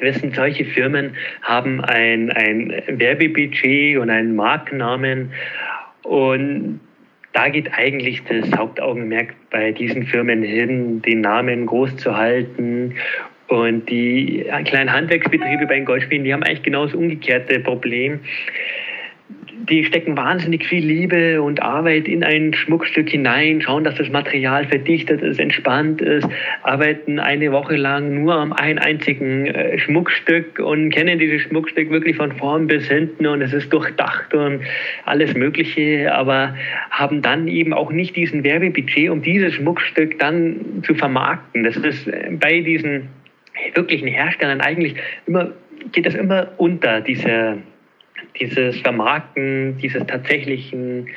[0.00, 5.32] wissen, solche Firmen haben ein, ein Werbebudget und einen Markennamen.
[6.02, 6.80] Und
[7.32, 12.94] da geht eigentlich das Hauptaugenmerk bei diesen Firmen hin, den Namen groß zu halten.
[13.48, 18.20] Und die kleinen Handwerksbetriebe bei den Goldspielen, die haben eigentlich genau das umgekehrte Problem
[19.68, 24.66] die stecken wahnsinnig viel Liebe und Arbeit in ein Schmuckstück hinein, schauen, dass das Material
[24.66, 26.28] verdichtet ist, entspannt ist,
[26.62, 32.16] arbeiten eine Woche lang nur am ein einzigen äh, Schmuckstück und kennen dieses Schmuckstück wirklich
[32.16, 34.60] von vorn bis hinten und es ist durchdacht und
[35.04, 36.54] alles Mögliche, aber
[36.90, 41.64] haben dann eben auch nicht diesen Werbebudget, um dieses Schmuckstück dann zu vermarkten.
[41.64, 43.08] Das ist äh, bei diesen
[43.74, 44.94] wirklichen Herstellern eigentlich
[45.26, 45.52] immer,
[45.92, 47.58] geht das immer unter, diese
[48.38, 51.08] dieses Vermarkten, dieses tatsächlichen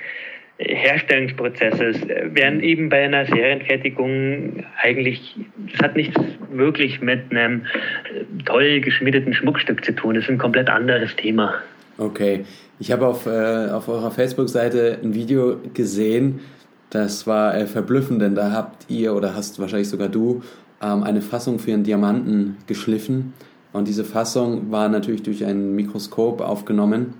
[0.58, 5.36] äh, Herstellungsprozesses äh, werden eben bei einer Serienfertigung eigentlich,
[5.72, 6.20] das hat nichts
[6.52, 10.16] wirklich mit einem äh, toll geschmiedeten Schmuckstück zu tun.
[10.16, 11.56] Das ist ein komplett anderes Thema.
[11.98, 12.46] Okay,
[12.80, 16.42] ich habe auf, äh, auf eurer Facebook-Seite ein Video gesehen,
[16.90, 20.42] das war äh, verblüffend, denn da habt ihr oder hast wahrscheinlich sogar du
[20.82, 23.34] ähm, eine Fassung für einen Diamanten geschliffen.
[23.78, 27.14] Und diese Fassung war natürlich durch ein Mikroskop aufgenommen,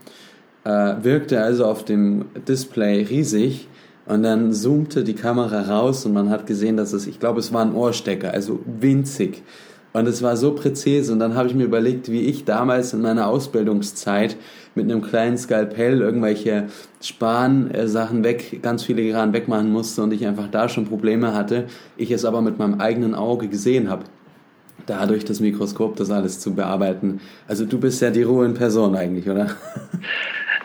[0.64, 3.68] äh, wirkte also auf dem Display riesig
[4.08, 7.54] und dann zoomte die Kamera raus und man hat gesehen, dass es, ich glaube, es
[7.54, 9.44] war ein Ohrstecker, also winzig.
[9.94, 11.12] Und es war so präzise.
[11.12, 14.36] Und dann habe ich mir überlegt, wie ich damals in meiner Ausbildungszeit
[14.76, 16.68] mit einem kleinen Skalpell irgendwelche
[17.02, 21.66] Span-Sachen weg, ganz filigran wegmachen musste und ich einfach da schon Probleme hatte.
[21.96, 24.04] Ich es aber mit meinem eigenen Auge gesehen habe.
[24.88, 27.22] Dadurch das Mikroskop das alles zu bearbeiten.
[27.48, 29.56] Also du bist ja die Ruhe in Person eigentlich, oder?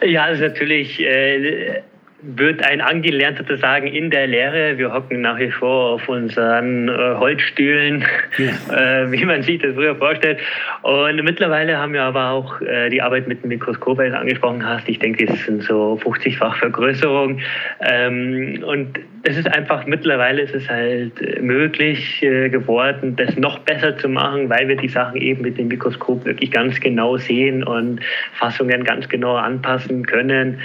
[0.04, 1.82] Ja, das ist natürlich äh,
[2.22, 4.78] wird ein Angelernter sagen in der Lehre.
[4.78, 8.04] Wir hocken nach wie vor auf unseren äh, Holzstühlen,
[8.38, 9.02] ja.
[9.02, 10.38] äh, wie man sich das früher vorstellt.
[10.82, 14.64] Und mittlerweile haben wir aber auch äh, die Arbeit mit dem Mikroskop, wie du angesprochen
[14.64, 14.88] hast.
[14.88, 17.40] Ich denke, das sind so 50-fach Vergrößerung.
[17.80, 23.96] Ähm, und es ist einfach, mittlerweile ist es halt möglich äh, geworden, das noch besser
[23.98, 28.00] zu machen, weil wir die Sachen eben mit dem Mikroskop wirklich ganz genau sehen und
[28.34, 30.60] Fassungen ganz genau anpassen können.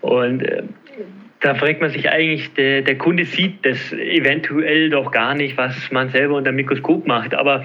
[0.00, 0.62] Und äh,
[1.44, 5.90] da fragt man sich eigentlich, der, der Kunde sieht das eventuell doch gar nicht, was
[5.92, 7.34] man selber unter dem Mikroskop macht.
[7.34, 7.62] Aber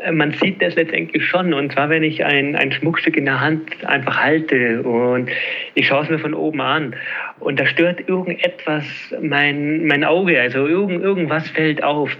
[0.00, 1.54] äh, man sieht das letztendlich schon.
[1.54, 5.30] Und zwar, wenn ich ein, ein Schmuckstück in der Hand einfach halte und
[5.74, 6.96] ich schaue es mir von oben an
[7.38, 8.84] und da stört irgendetwas
[9.22, 12.10] mein, mein Auge, also irgend, irgendwas fällt auf,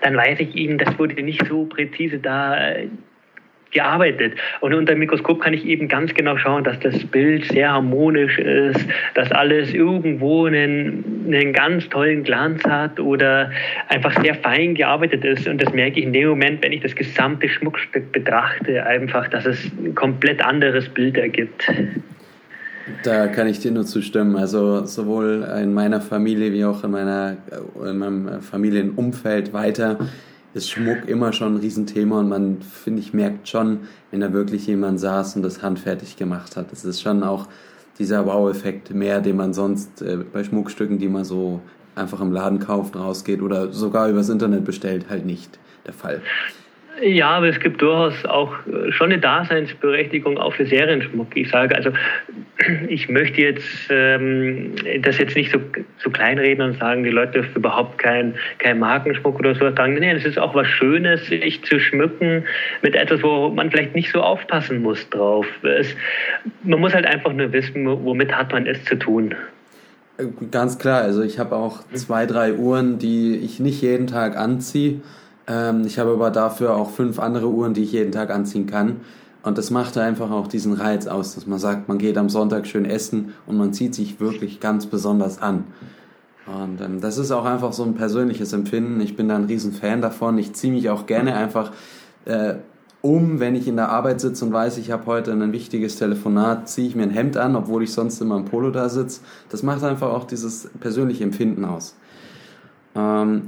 [0.00, 2.88] dann weiß ich eben, das wurde nicht so präzise da äh,
[3.70, 4.34] gearbeitet.
[4.60, 8.38] Und unter dem Mikroskop kann ich eben ganz genau schauen, dass das Bild sehr harmonisch
[8.38, 13.50] ist, dass alles irgendwo einen, einen ganz tollen Glanz hat oder
[13.88, 15.46] einfach sehr fein gearbeitet ist.
[15.46, 19.46] Und das merke ich in dem Moment, wenn ich das gesamte Schmuckstück betrachte, einfach, dass
[19.46, 21.70] es ein komplett anderes Bild ergibt.
[23.02, 24.36] Da kann ich dir nur zustimmen.
[24.36, 27.36] Also sowohl in meiner Familie wie auch in, meiner,
[27.84, 29.98] in meinem Familienumfeld weiter
[30.58, 34.66] ist Schmuck immer schon ein Riesenthema und man, finde ich, merkt schon, wenn da wirklich
[34.66, 36.72] jemand saß und das handfertig gemacht hat.
[36.72, 37.46] Das ist schon auch
[37.98, 41.60] dieser Wow-Effekt mehr, den man sonst äh, bei Schmuckstücken, die man so
[41.94, 46.22] einfach im Laden kauft, rausgeht oder sogar übers Internet bestellt, halt nicht der Fall.
[47.02, 51.36] Ja, aber es gibt durchaus auch äh, schon eine Daseinsberechtigung auch für Serienschmuck.
[51.36, 51.90] Ich sage also,
[52.88, 55.60] ich möchte jetzt ähm, das jetzt nicht so,
[55.98, 59.94] so kleinreden und sagen, die Leute dürfen überhaupt kein, kein Markenschmuck oder so sagen.
[59.94, 62.44] Nee, es ist auch was Schönes, sich zu schmücken
[62.82, 65.46] mit etwas, wo man vielleicht nicht so aufpassen muss drauf.
[65.62, 65.94] Es,
[66.64, 69.34] man muss halt einfach nur wissen, womit hat man es zu tun.
[70.18, 74.36] Äh, ganz klar, also ich habe auch zwei, drei Uhren, die ich nicht jeden Tag
[74.36, 75.00] anziehe
[75.48, 79.00] ähm, ich habe aber dafür auch fünf andere Uhren, die ich jeden Tag anziehen kann.
[79.42, 82.66] Und das macht einfach auch diesen Reiz aus, dass man sagt, man geht am Sonntag
[82.66, 85.64] schön essen und man zieht sich wirklich ganz besonders an.
[86.46, 89.00] Und ähm, das ist auch einfach so ein persönliches Empfinden.
[89.00, 90.38] Ich bin da ein riesen Fan davon.
[90.38, 91.72] Ich ziehe mich auch gerne einfach
[92.24, 92.54] äh,
[93.00, 96.68] um, wenn ich in der Arbeit sitze und weiß, ich habe heute ein wichtiges Telefonat,
[96.68, 99.20] ziehe ich mir ein Hemd an, obwohl ich sonst immer im Polo da sitze.
[99.50, 101.94] Das macht einfach auch dieses persönliche Empfinden aus.
[102.96, 103.42] Ähm,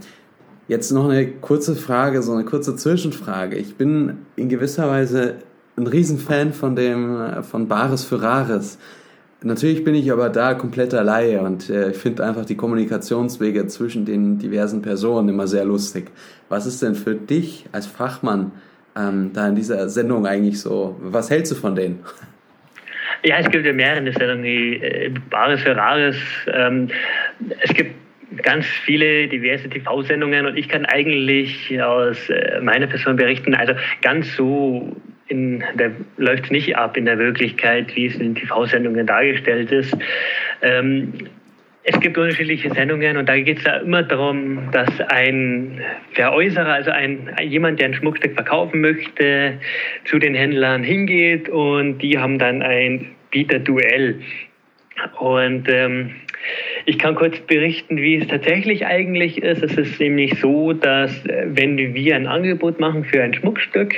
[0.71, 3.57] Jetzt noch eine kurze Frage, so eine kurze Zwischenfrage.
[3.57, 5.39] Ich bin in gewisser Weise
[5.77, 8.79] ein Riesenfan von dem, von Bares für Rares.
[9.43, 14.39] Natürlich bin ich aber da kompletter Laie und äh, finde einfach die Kommunikationswege zwischen den
[14.39, 16.13] diversen Personen immer sehr lustig.
[16.49, 18.53] Was ist denn für dich als Fachmann
[18.97, 20.95] ähm, da in dieser Sendung eigentlich so?
[21.01, 21.99] Was hältst du von denen?
[23.25, 26.17] Ja, es gibt ja mehrere Sendungen, die äh, Bares für Rares.
[26.47, 26.91] Ähm,
[27.61, 28.00] es gibt
[28.43, 34.35] ganz viele diverse TV-Sendungen und ich kann eigentlich aus äh, meiner Person berichten, also ganz
[34.37, 34.97] so
[35.29, 39.71] in der, läuft es nicht ab in der Wirklichkeit, wie es in den TV-Sendungen dargestellt
[39.71, 39.97] ist.
[40.63, 41.13] Ähm,
[41.83, 45.81] es gibt unterschiedliche Sendungen und da geht es ja immer darum, dass ein
[46.13, 49.59] Veräußerer, also ein, jemand, der ein Schmuckstück verkaufen möchte,
[50.05, 54.21] zu den Händlern hingeht und die haben dann ein Bieterduell.
[55.19, 56.11] Und ähm,
[56.87, 59.63] ich kann kurz berichten, wie es tatsächlich eigentlich ist.
[59.63, 63.95] Es ist nämlich so, dass äh, wenn wir ein Angebot machen für ein Schmuckstück,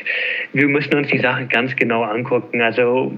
[0.53, 2.61] wir müssen uns die Sache ganz genau angucken.
[2.61, 3.17] Also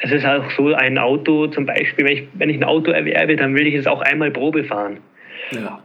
[0.00, 3.36] es ist auch so, ein Auto zum Beispiel, wenn ich, wenn ich ein Auto erwerbe,
[3.36, 4.98] dann will ich es auch einmal Probe fahren.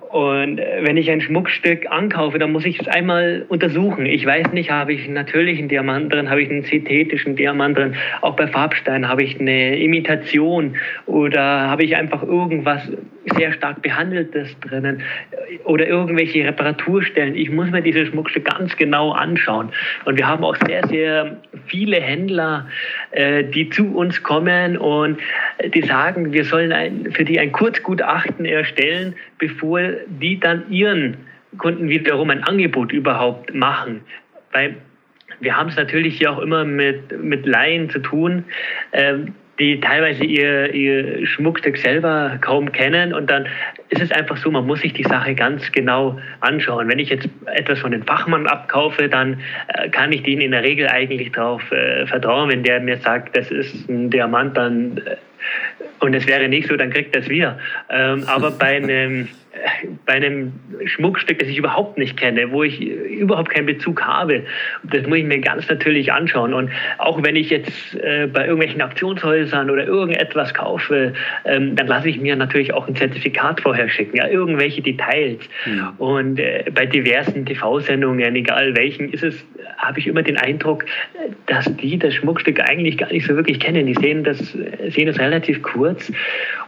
[0.10, 4.06] Und äh, wenn ich ein Schmuckstück ankaufe, dann muss ich es einmal untersuchen.
[4.06, 7.95] Ich weiß nicht, habe ich einen natürlichen Diamant drin, habe ich einen synthetischen Diamant drin.
[8.21, 12.89] Auch bei Farbsteinen habe ich eine Imitation oder habe ich einfach irgendwas
[13.38, 15.02] sehr stark behandeltes drinnen
[15.63, 17.36] oder irgendwelche Reparaturstellen.
[17.36, 19.69] Ich muss mir dieses Schmuckstück ganz genau anschauen.
[20.06, 22.67] Und wir haben auch sehr, sehr viele Händler,
[23.12, 25.19] äh, die zu uns kommen und
[25.73, 31.18] die sagen, wir sollen für die ein Kurzgutachten erstellen, bevor die dann ihren
[31.58, 34.02] Kunden wiederum ein Angebot überhaupt machen.
[34.52, 34.76] Weil
[35.39, 38.46] wir haben es natürlich hier auch immer mit, mit Laien zu tun.
[38.92, 43.13] Ähm, die teilweise ihr, ihr Schmuckstück selber kaum kennen.
[43.13, 43.46] Und dann
[43.89, 46.88] ist es einfach so, man muss sich die Sache ganz genau anschauen.
[46.88, 50.63] Wenn ich jetzt etwas von den Fachmann abkaufe, dann äh, kann ich denen in der
[50.63, 55.16] Regel eigentlich darauf äh, vertrauen, wenn der mir sagt, das ist ein Diamant, dann äh,
[56.04, 57.58] und es wäre nicht so, dann kriegt das wir.
[57.89, 59.30] Ähm, aber bei einem
[60.06, 60.54] bei einem
[60.86, 64.44] Schmuckstück, das ich überhaupt nicht kenne, wo ich überhaupt keinen Bezug habe,
[64.84, 66.54] das muss ich mir ganz natürlich anschauen.
[66.54, 71.13] Und auch wenn ich jetzt äh, bei irgendwelchen Auktionshäusern oder irgendetwas kaufe,
[71.46, 75.39] ähm, dann lasse ich mir natürlich auch ein Zertifikat vorher schicken, ja, irgendwelche Details.
[75.66, 75.94] Ja.
[76.00, 79.46] Und äh, bei diversen TV-Sendungen, egal welchen, ist es,
[79.78, 80.86] habe ich immer den Eindruck,
[81.46, 83.86] dass die das Schmuckstück eigentlich gar nicht so wirklich kennen.
[83.86, 84.39] Die sehen das,
[84.89, 85.93] sehen das relativ kurz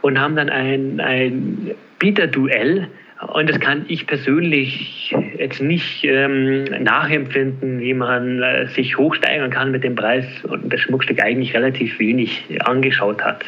[0.02, 2.88] und haben dann ein, ein Bieterduell.
[3.32, 9.70] Und das kann ich persönlich jetzt nicht ähm, nachempfinden, wie man äh, sich hochsteigern kann
[9.70, 13.42] mit dem Preis und das Schmuckstück eigentlich relativ wenig angeschaut hat.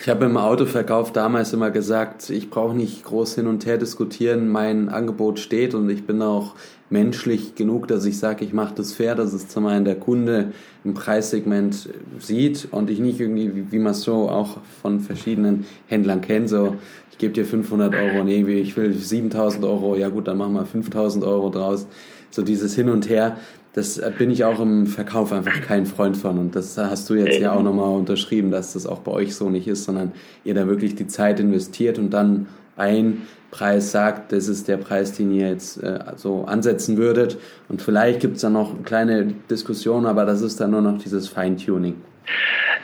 [0.00, 4.48] Ich habe im Autoverkauf damals immer gesagt, ich brauche nicht groß hin und her diskutieren,
[4.48, 6.56] mein Angebot steht und ich bin auch
[6.90, 10.52] menschlich genug, dass ich sage, ich mache das fair, dass es zum einen der Kunde
[10.84, 16.20] im Preissegment sieht und ich nicht irgendwie, wie man es so auch von verschiedenen Händlern
[16.20, 16.76] kennt, so
[17.14, 20.66] ich gebe dir 500 Euro, nee, ich will 7000 Euro, ja gut, dann machen wir
[20.66, 21.86] 5000 Euro draus.
[22.30, 23.36] So dieses Hin und Her,
[23.74, 26.38] das bin ich auch im Verkauf einfach kein Freund von.
[26.38, 29.50] Und das hast du jetzt ja auch nochmal unterschrieben, dass das auch bei euch so
[29.50, 30.12] nicht ist, sondern
[30.44, 35.12] ihr da wirklich die Zeit investiert und dann ein Preis sagt, das ist der Preis,
[35.12, 37.36] den ihr jetzt äh, so ansetzen würdet.
[37.68, 41.28] Und vielleicht gibt es da noch kleine Diskussionen, aber das ist dann nur noch dieses
[41.28, 41.94] Feintuning.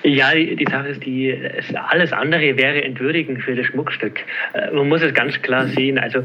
[0.03, 1.37] Ja, die, die Sache ist, die,
[1.89, 4.21] alles andere wäre entwürdigend für das Schmuckstück.
[4.55, 5.99] Äh, man muss es ganz klar sehen.
[5.99, 6.25] Also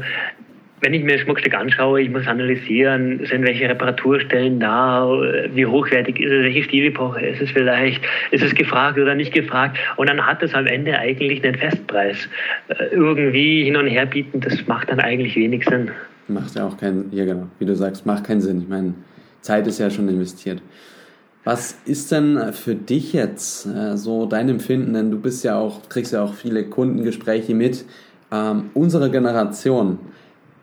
[0.80, 5.08] wenn ich mir das Schmuckstück anschaue, ich muss analysieren, sind welche Reparaturstellen da,
[5.54, 9.78] wie hochwertig ist es, welche Stilepoche ist es vielleicht, ist es gefragt oder nicht gefragt
[9.96, 12.28] und dann hat es am Ende eigentlich einen Festpreis.
[12.68, 15.90] Äh, irgendwie hin und her bieten, das macht dann eigentlich wenig Sinn.
[16.28, 18.60] Macht ja auch keinen, ja genau, wie du sagst, macht keinen Sinn.
[18.60, 18.94] Ich meine,
[19.40, 20.60] Zeit ist ja schon investiert.
[21.44, 24.94] Was ist denn für dich jetzt äh, so dein Empfinden?
[24.94, 27.84] Denn du bist ja auch, kriegst ja auch viele Kundengespräche mit.
[28.32, 30.00] Ähm, unsere Generation,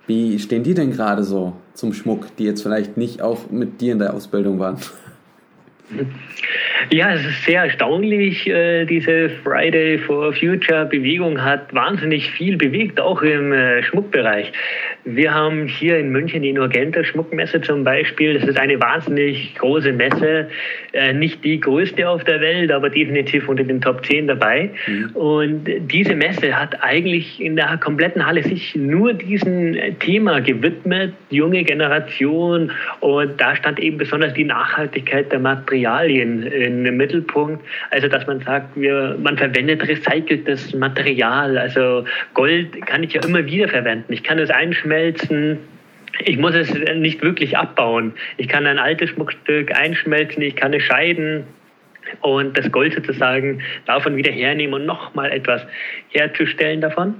[0.07, 3.93] wie stehen die denn gerade so zum Schmuck, die jetzt vielleicht nicht auch mit dir
[3.93, 4.77] in der Ausbildung waren?
[6.91, 8.47] Ja, es ist sehr erstaunlich.
[8.47, 14.51] Äh, diese Friday for Future Bewegung hat wahnsinnig viel bewegt, auch im äh, Schmuckbereich.
[15.05, 18.35] Wir haben hier in München die Nurgenta Schmuckmesse zum Beispiel.
[18.35, 20.47] Das ist eine wahnsinnig große Messe.
[20.93, 24.69] Äh, nicht die größte auf der Welt, aber definitiv unter den Top 10 dabei.
[24.87, 25.09] Mhm.
[25.13, 31.63] Und diese Messe hat eigentlich in der kompletten Halle sich nur diesem Thema gewidmet, junge
[31.63, 32.71] Generation.
[33.01, 37.61] Und da stand eben besonders die Nachhaltigkeit der Materialien im Mittelpunkt.
[37.91, 41.57] Also, dass man sagt, wir, man verwendet recyceltes Material.
[41.57, 44.13] Also Gold kann ich ja immer wieder verwenden.
[44.13, 45.59] Ich kann es einschmelzen einschmelzen.
[46.25, 48.13] Ich muss es nicht wirklich abbauen.
[48.37, 51.45] Ich kann ein altes Schmuckstück einschmelzen, ich kann es scheiden
[52.21, 55.65] und das Gold sozusagen davon wieder hernehmen und nochmal etwas
[56.09, 57.15] herzustellen davon.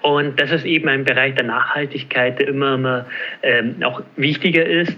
[0.00, 3.06] Und das ist eben ein Bereich der Nachhaltigkeit, der immer, immer
[3.42, 4.96] ähm, auch wichtiger ist.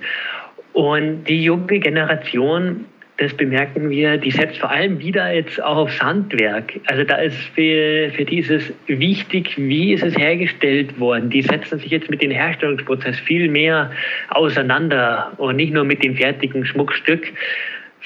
[0.73, 2.85] Und die junge Generation
[3.21, 6.81] das bemerken wir, die setzt vor allem wieder jetzt auch aufs Handwerk.
[6.87, 11.29] Also da ist für, für dieses wichtig, wie ist es hergestellt worden.
[11.29, 13.91] Die setzen sich jetzt mit dem Herstellungsprozess viel mehr
[14.31, 17.27] auseinander und nicht nur mit dem fertigen Schmuckstück,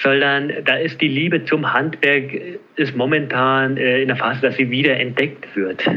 [0.03, 2.33] sondern da ist die Liebe zum Handwerk
[2.75, 5.89] ist momentan äh, in der Phase, dass sie wieder entdeckt wird.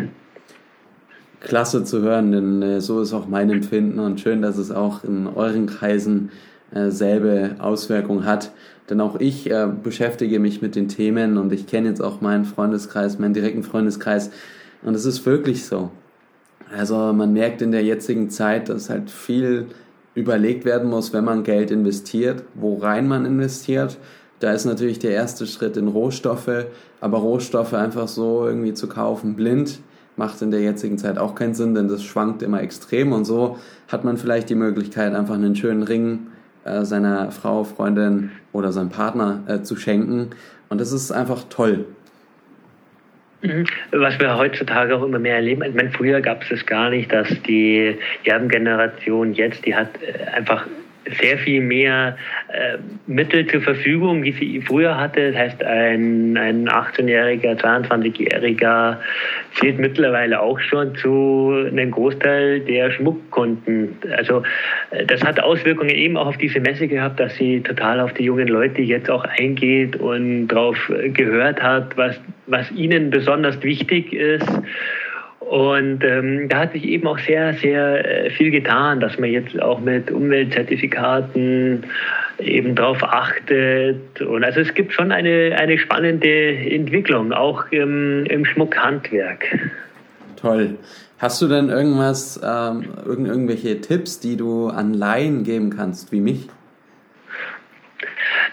[1.40, 5.04] Klasse zu hören, denn äh, so ist auch mein Empfinden und schön, dass es auch
[5.04, 6.30] in euren Kreisen
[6.74, 8.52] äh, selbe Auswirkung hat.
[8.90, 12.46] Denn auch ich äh, beschäftige mich mit den Themen und ich kenne jetzt auch meinen
[12.46, 14.32] Freundeskreis, meinen direkten Freundeskreis.
[14.82, 15.92] Und es ist wirklich so.
[16.76, 19.68] Also man merkt in der jetzigen Zeit, dass halt viel
[20.16, 23.98] überlegt werden muss, wenn man Geld investiert, worein man investiert.
[24.40, 26.66] Da ist natürlich der erste Schritt in Rohstoffe,
[27.02, 29.80] aber Rohstoffe einfach so irgendwie zu kaufen, blind,
[30.16, 33.58] macht in der jetzigen Zeit auch keinen Sinn, denn das schwankt immer extrem und so
[33.88, 36.28] hat man vielleicht die Möglichkeit, einfach einen schönen Ring
[36.68, 40.32] äh, seiner Frau, Freundin oder seinem Partner äh, zu schenken.
[40.70, 41.86] Und das ist einfach toll.
[43.42, 43.66] Mhm.
[43.92, 47.12] Was wir heutzutage auch immer mehr erleben, ich meine, früher gab es das gar nicht,
[47.12, 50.66] dass die Erbengeneration jetzt, die hat äh, einfach
[51.20, 52.18] sehr viel mehr
[52.50, 55.32] äh, Mittel zur Verfügung, wie sie früher hatte.
[55.32, 58.98] Das heißt, ein, ein 18-Jähriger, 22-Jähriger
[59.56, 63.98] zählt mittlerweile auch schon zu einem Großteil der Schmuckkunden.
[64.16, 64.44] Also
[64.92, 68.24] äh, das hat Auswirkungen eben auch auf diese Messe gehabt, dass sie total auf die
[68.24, 70.78] jungen Leute jetzt auch eingeht und darauf
[71.14, 74.48] gehört hat, was, was ihnen besonders wichtig ist.
[75.50, 79.62] Und ähm, da hat sich eben auch sehr, sehr äh, viel getan, dass man jetzt
[79.62, 81.86] auch mit Umweltzertifikaten
[82.40, 84.22] eben darauf achtet.
[84.22, 89.46] Und also es gibt schon eine, eine spannende Entwicklung, auch im, im Schmuckhandwerk.
[90.36, 90.76] Toll.
[91.18, 96.50] Hast du denn irgendwas, ähm, irgendwelche Tipps, die du an Laien geben kannst, wie mich?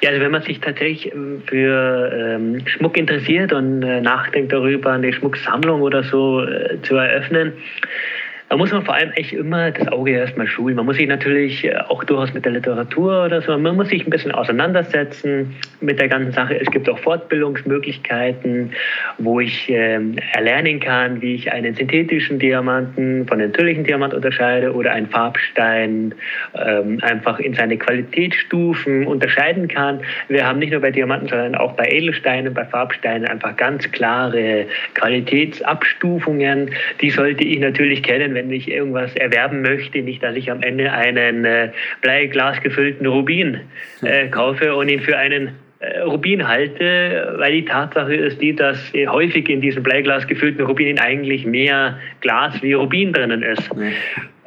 [0.05, 4.92] Ja, also wenn man sich tatsächlich ähm, für ähm, Schmuck interessiert und äh, nachdenkt darüber,
[4.92, 7.55] eine Schmucksammlung oder so äh, zu eröffnen,
[8.49, 10.76] da muss man vor allem echt immer das Auge erstmal schulen.
[10.76, 14.07] Man muss sich natürlich äh, auch durchaus mit der Literatur oder so, man muss sich
[14.07, 16.61] ein bisschen auseinandersetzen mit der ganzen Sache.
[16.61, 18.72] Es gibt auch Fortbildungsmöglichkeiten,
[19.18, 19.99] wo ich äh,
[20.32, 26.14] erlernen kann, wie ich einen synthetischen Diamanten von natürlichen Diamant unterscheide oder einen Farbstein
[26.55, 30.01] ähm, einfach in seine Qualitätsstufen unterscheiden kann.
[30.28, 34.66] Wir haben nicht nur bei Diamanten, sondern auch bei Edelsteinen, bei Farbsteinen einfach ganz klare
[34.95, 36.70] Qualitätsabstufungen.
[37.01, 40.62] Die sollte ich natürlich kennen, wenn wenn ich irgendwas erwerben möchte, nicht, dass ich am
[40.62, 41.70] Ende einen äh,
[42.03, 43.61] Bleiglas gefüllten Rubin
[44.03, 48.93] äh, kaufe und ihn für einen äh, Rubin halte, weil die Tatsache ist die, dass
[48.93, 53.70] häufig in diesen Bleiglas gefüllten Rubinen eigentlich mehr Glas wie Rubin drinnen ist.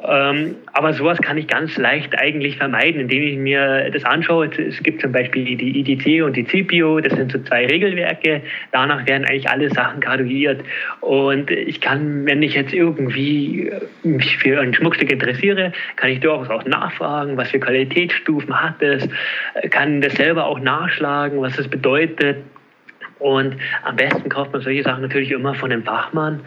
[0.00, 4.46] Ähm, aber sowas kann ich ganz leicht eigentlich vermeiden, indem ich mir das anschaue.
[4.46, 8.42] Es gibt zum Beispiel die IDC und die CIPIO, das sind so zwei Regelwerke.
[8.70, 10.62] Danach werden eigentlich alle Sachen graduiert.
[11.00, 13.72] Und ich kann, wenn ich jetzt irgendwie
[14.04, 19.08] mich für ein Schmuckstück interessiere, kann ich durchaus auch nachfragen, was für Qualitätsstufen hat es,
[19.70, 22.36] kann das selber auch nachschlagen, was das bedeutet.
[23.18, 26.40] Und am besten kauft man solche Sachen natürlich immer von einem Fachmann.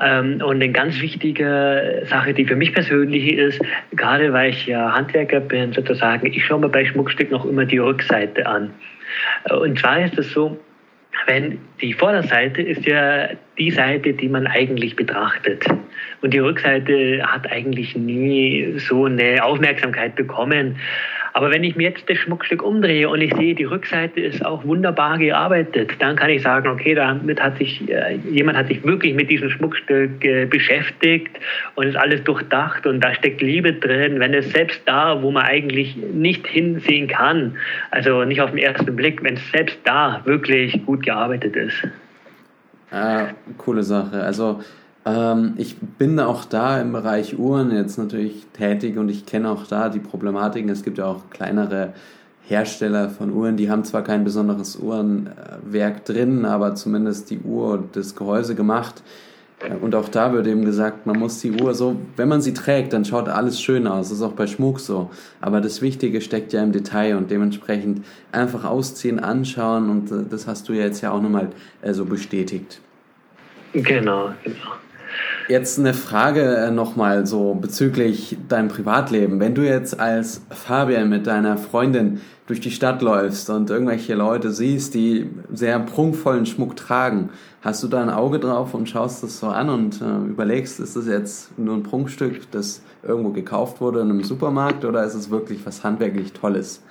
[0.00, 3.60] Ähm, und eine ganz wichtige Sache, die für mich persönlich ist,
[3.92, 7.78] gerade weil ich ja Handwerker bin, sozusagen, ich schaue mir bei Schmuckstück noch immer die
[7.78, 8.70] Rückseite an.
[9.44, 10.58] Äh, und zwar ist es so,
[11.26, 13.28] wenn die Vorderseite ist ja
[13.58, 15.64] die Seite, die man eigentlich betrachtet.
[16.20, 20.76] Und die Rückseite hat eigentlich nie so eine Aufmerksamkeit bekommen.
[21.36, 24.64] Aber wenn ich mir jetzt das Schmuckstück umdrehe und ich sehe, die Rückseite ist auch
[24.64, 29.14] wunderbar gearbeitet, dann kann ich sagen, okay, damit hat sich äh, jemand hat sich wirklich
[29.14, 31.36] mit diesem Schmuckstück äh, beschäftigt
[31.74, 34.20] und ist alles durchdacht und da steckt Liebe drin.
[34.20, 37.56] Wenn es selbst da, wo man eigentlich nicht hinsehen kann,
[37.90, 41.82] also nicht auf den ersten Blick, wenn es selbst da wirklich gut gearbeitet ist.
[42.92, 44.22] Ah, coole Sache.
[44.22, 44.60] Also
[45.06, 49.66] ähm, ich bin auch da im Bereich Uhren jetzt natürlich tätig und ich kenne auch
[49.66, 50.70] da die Problematiken.
[50.70, 51.92] Es gibt ja auch kleinere
[52.46, 57.96] Hersteller von Uhren, die haben zwar kein besonderes Uhrenwerk drin, aber zumindest die Uhr und
[57.96, 59.02] das Gehäuse gemacht.
[59.80, 62.92] Und auch da wird eben gesagt, man muss die Uhr so, wenn man sie trägt,
[62.92, 64.10] dann schaut alles schön aus.
[64.10, 65.10] Das ist auch bei Schmuck so.
[65.40, 70.46] Aber das Wichtige steckt ja im Detail und dementsprechend einfach ausziehen, anschauen und äh, das
[70.46, 71.48] hast du ja jetzt ja auch nochmal
[71.80, 72.80] äh, so bestätigt.
[73.72, 74.83] Genau, genau.
[75.46, 79.40] Jetzt eine Frage äh, nochmal so bezüglich deinem Privatleben.
[79.40, 84.52] Wenn du jetzt als Fabian mit deiner Freundin durch die Stadt läufst und irgendwelche Leute
[84.52, 87.28] siehst, die sehr prunkvollen Schmuck tragen,
[87.60, 90.96] hast du da ein Auge drauf und schaust das so an und äh, überlegst, ist
[90.96, 95.28] das jetzt nur ein Prunkstück, das irgendwo gekauft wurde in einem Supermarkt oder ist es
[95.28, 96.82] wirklich was handwerklich Tolles?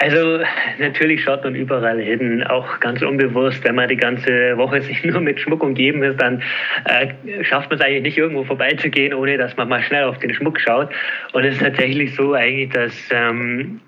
[0.00, 0.40] Also
[0.78, 3.62] natürlich schaut man überall hin, auch ganz unbewusst.
[3.64, 6.42] Wenn man die ganze Woche sich nur mit Schmuck umgeben ist, dann
[6.86, 10.32] äh, schafft man es eigentlich nicht irgendwo vorbeizugehen, ohne dass man mal schnell auf den
[10.32, 10.88] Schmuck schaut.
[11.34, 13.80] Und es ist tatsächlich so eigentlich, dass ähm,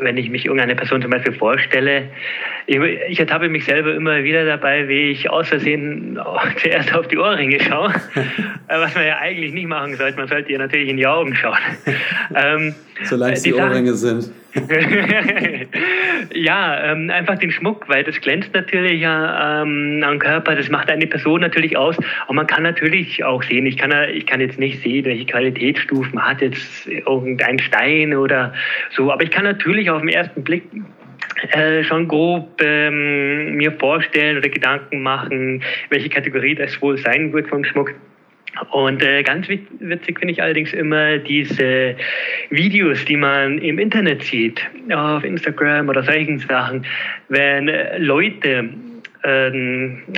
[0.00, 2.04] wenn ich mich irgendeine Person zum Beispiel vorstelle,
[2.66, 6.18] ich, ich ertappe mich selber immer wieder dabei, wie ich aus Versehen
[6.56, 7.92] zuerst auf die Ohrringe schaue,
[8.68, 10.16] was man ja eigentlich nicht machen sollte.
[10.16, 11.58] Man sollte ihr natürlich in die Augen schauen.
[12.34, 14.32] Ähm, Solange es die, die Ohrringe sind.
[16.34, 21.06] ja, ähm, einfach den Schmuck, weil das glänzt natürlich ähm, am Körper, das macht eine
[21.06, 21.96] Person natürlich aus.
[22.26, 26.22] Und man kann natürlich auch sehen, ich kann, ich kann jetzt nicht sehen, welche Qualitätsstufen
[26.22, 28.52] hat jetzt irgendein Stein oder
[28.90, 30.64] so, aber ich kann natürlich auf den ersten Blick
[31.52, 37.48] äh, schon grob ähm, mir vorstellen oder Gedanken machen, welche Kategorie das wohl sein wird
[37.48, 37.94] vom Schmuck.
[38.70, 41.96] Und äh, ganz witzig finde ich allerdings immer diese
[42.50, 44.60] Videos, die man im Internet sieht,
[44.92, 46.84] auf Instagram oder solchen Sachen,
[47.28, 48.68] wenn äh, Leute,
[49.22, 49.50] äh,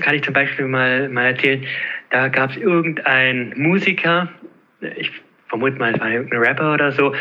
[0.01, 1.64] kann ich zum Beispiel mal, mal erzählen,
[2.11, 4.28] da gab es irgendeinen Musiker,
[4.97, 5.11] ich
[5.49, 7.14] vermute mal, es war irgendein Rapper oder so,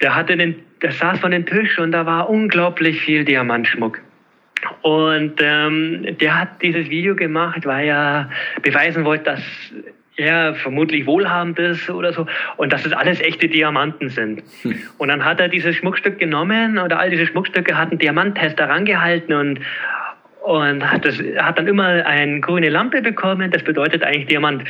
[0.00, 4.00] der hatte den, der saß von dem Tisch und da war unglaublich viel Diamantschmuck.
[4.82, 8.30] Und ähm, der hat dieses Video gemacht, weil er
[8.62, 9.42] beweisen wollte, dass
[10.16, 14.42] er vermutlich wohlhabend ist oder so und dass das alles echte Diamanten sind.
[14.62, 14.78] Hm.
[14.98, 19.34] Und dann hat er dieses Schmuckstück genommen oder all diese Schmuckstücke hat einen Diamanttest herangehalten
[19.34, 19.60] und
[20.42, 24.62] und hat, das, hat dann immer eine grüne Lampe bekommen, das bedeutet eigentlich Diamant.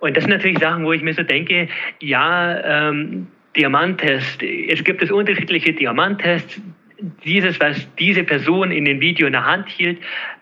[0.00, 1.68] Und das sind natürlich Sachen, wo ich mir so denke,
[2.00, 6.60] ja, ähm, Diamanttest, es gibt es unterschiedliche Diamanttests,
[7.24, 9.98] dieses, was diese Person in dem Video in der Hand hielt,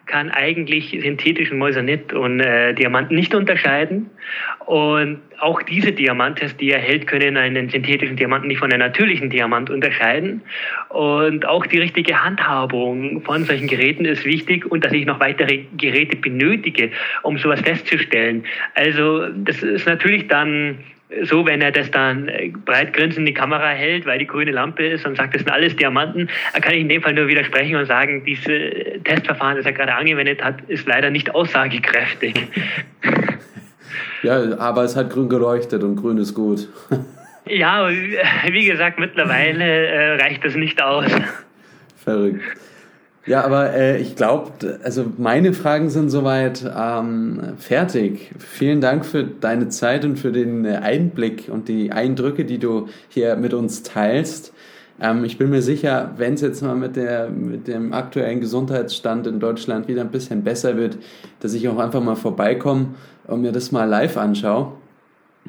[0.07, 4.11] kann eigentlich synthetischen Moissanit und äh, Diamanten nicht unterscheiden.
[4.67, 9.31] Und auch diese Diamantes, die er hält, können einen synthetischen Diamanten nicht von einem natürlichen
[9.31, 10.43] Diamant unterscheiden.
[10.89, 15.65] Und auch die richtige Handhabung von solchen Geräten ist wichtig und dass ich noch weitere
[15.77, 16.91] Geräte benötige,
[17.23, 18.45] um sowas festzustellen.
[18.75, 20.79] Also das ist natürlich dann
[21.23, 24.53] so, wenn er das dann äh, breit grinsend in die Kamera hält, weil die grüne
[24.53, 27.77] Lampe ist und sagt, das sind alles Diamanten, kann ich in dem Fall nur widersprechen
[27.77, 28.45] und sagen, dieses
[29.05, 32.35] Testverfahren, das er gerade angewendet hat, ist leider nicht aussagekräftig.
[34.23, 36.69] Ja, aber es hat grün geleuchtet und grün ist gut.
[37.45, 41.07] Ja, wie gesagt, mittlerweile äh, reicht das nicht aus.
[41.97, 42.41] Verrückt.
[43.25, 44.51] Ja, aber äh, ich glaube,
[44.83, 48.33] also meine Fragen sind soweit ähm, fertig.
[48.39, 52.89] Vielen Dank für deine Zeit und für den äh, Einblick und die Eindrücke, die du
[53.09, 54.53] hier mit uns teilst.
[55.01, 59.29] Ähm, ich bin mir sicher, wenn es jetzt mal mit, der, mit dem aktuellen Gesundheitsstand
[59.29, 60.99] in Deutschland wieder ein bisschen besser wird,
[61.39, 62.89] dass ich auch einfach mal vorbeikomme
[63.29, 64.73] und mir das mal live anschaue.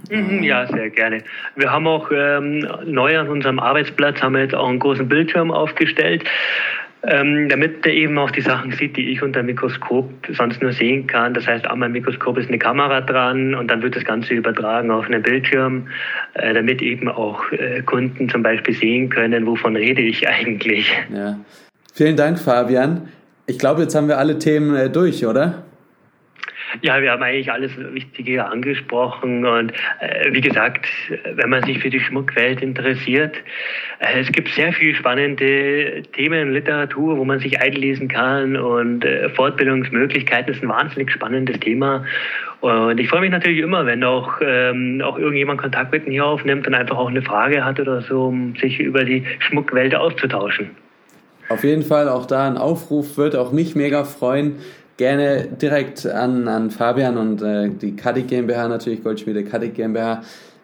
[0.09, 1.24] Mhm, ja, sehr gerne.
[1.55, 5.51] Wir haben auch ähm, neu an unserem Arbeitsplatz haben wir jetzt auch einen großen Bildschirm
[5.51, 6.24] aufgestellt
[7.06, 11.06] ähm, damit er eben auch die Sachen sieht, die ich unter Mikroskop sonst nur sehen
[11.06, 11.34] kann.
[11.34, 14.89] Das heißt, an meinem Mikroskop ist eine Kamera dran und dann wird das Ganze übertragen
[14.89, 15.88] auf einen Bildschirm,
[16.36, 20.89] äh, damit eben auch äh, Kunden zum Beispiel sehen können, wovon rede ich eigentlich.
[21.14, 21.38] Ja.
[21.93, 23.10] Vielen Dank, Fabian.
[23.47, 25.66] Ich glaube, jetzt haben wir alle Themen äh, durch, oder?
[26.82, 30.88] Ja, wir haben eigentlich alles Wichtige angesprochen und äh, wie gesagt,
[31.36, 33.36] wenn man sich für die Schmuckwelt interessiert,
[33.99, 39.30] äh, es gibt sehr viele spannende Themen Literatur, wo man sich einlesen kann und äh,
[39.30, 42.05] Fortbildungsmöglichkeiten ist ein wahnsinnig spannendes Thema.
[42.61, 46.65] Und ich freue mich natürlich immer, wenn auch, ähm, auch irgendjemand Kontakt mit mir aufnimmt
[46.65, 50.71] und einfach auch eine Frage hat oder so, um sich über die Schmuckwelt auszutauschen.
[51.49, 54.55] Auf jeden Fall auch da ein Aufruf wird auch mich mega freuen
[54.97, 60.23] gerne direkt an, an Fabian und äh, die Kadik GmbH natürlich, Goldschmiede Kadik GmbH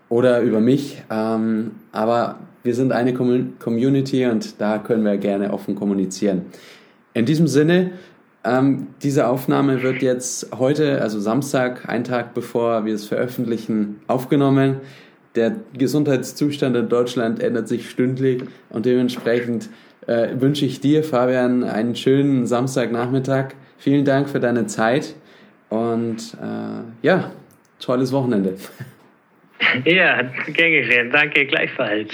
[0.09, 1.01] oder über mich.
[1.09, 6.47] Ähm, aber wir sind eine Community und da können wir gerne offen kommunizieren.
[7.13, 7.91] In diesem Sinne,
[8.43, 14.77] ähm, diese Aufnahme wird jetzt heute, also Samstag, ein Tag bevor wir es veröffentlichen, aufgenommen.
[15.35, 19.69] Der Gesundheitszustand in Deutschland ändert sich stündlich und dementsprechend
[20.07, 23.53] äh, wünsche ich dir, Fabian, einen schönen Samstagnachmittag.
[23.79, 25.15] Vielen Dank für deine Zeit
[25.69, 27.31] und äh, ja,
[27.79, 28.55] tolles Wochenende.
[29.83, 31.11] Ja, gern geschehen.
[31.11, 32.09] Danke gleichfalls.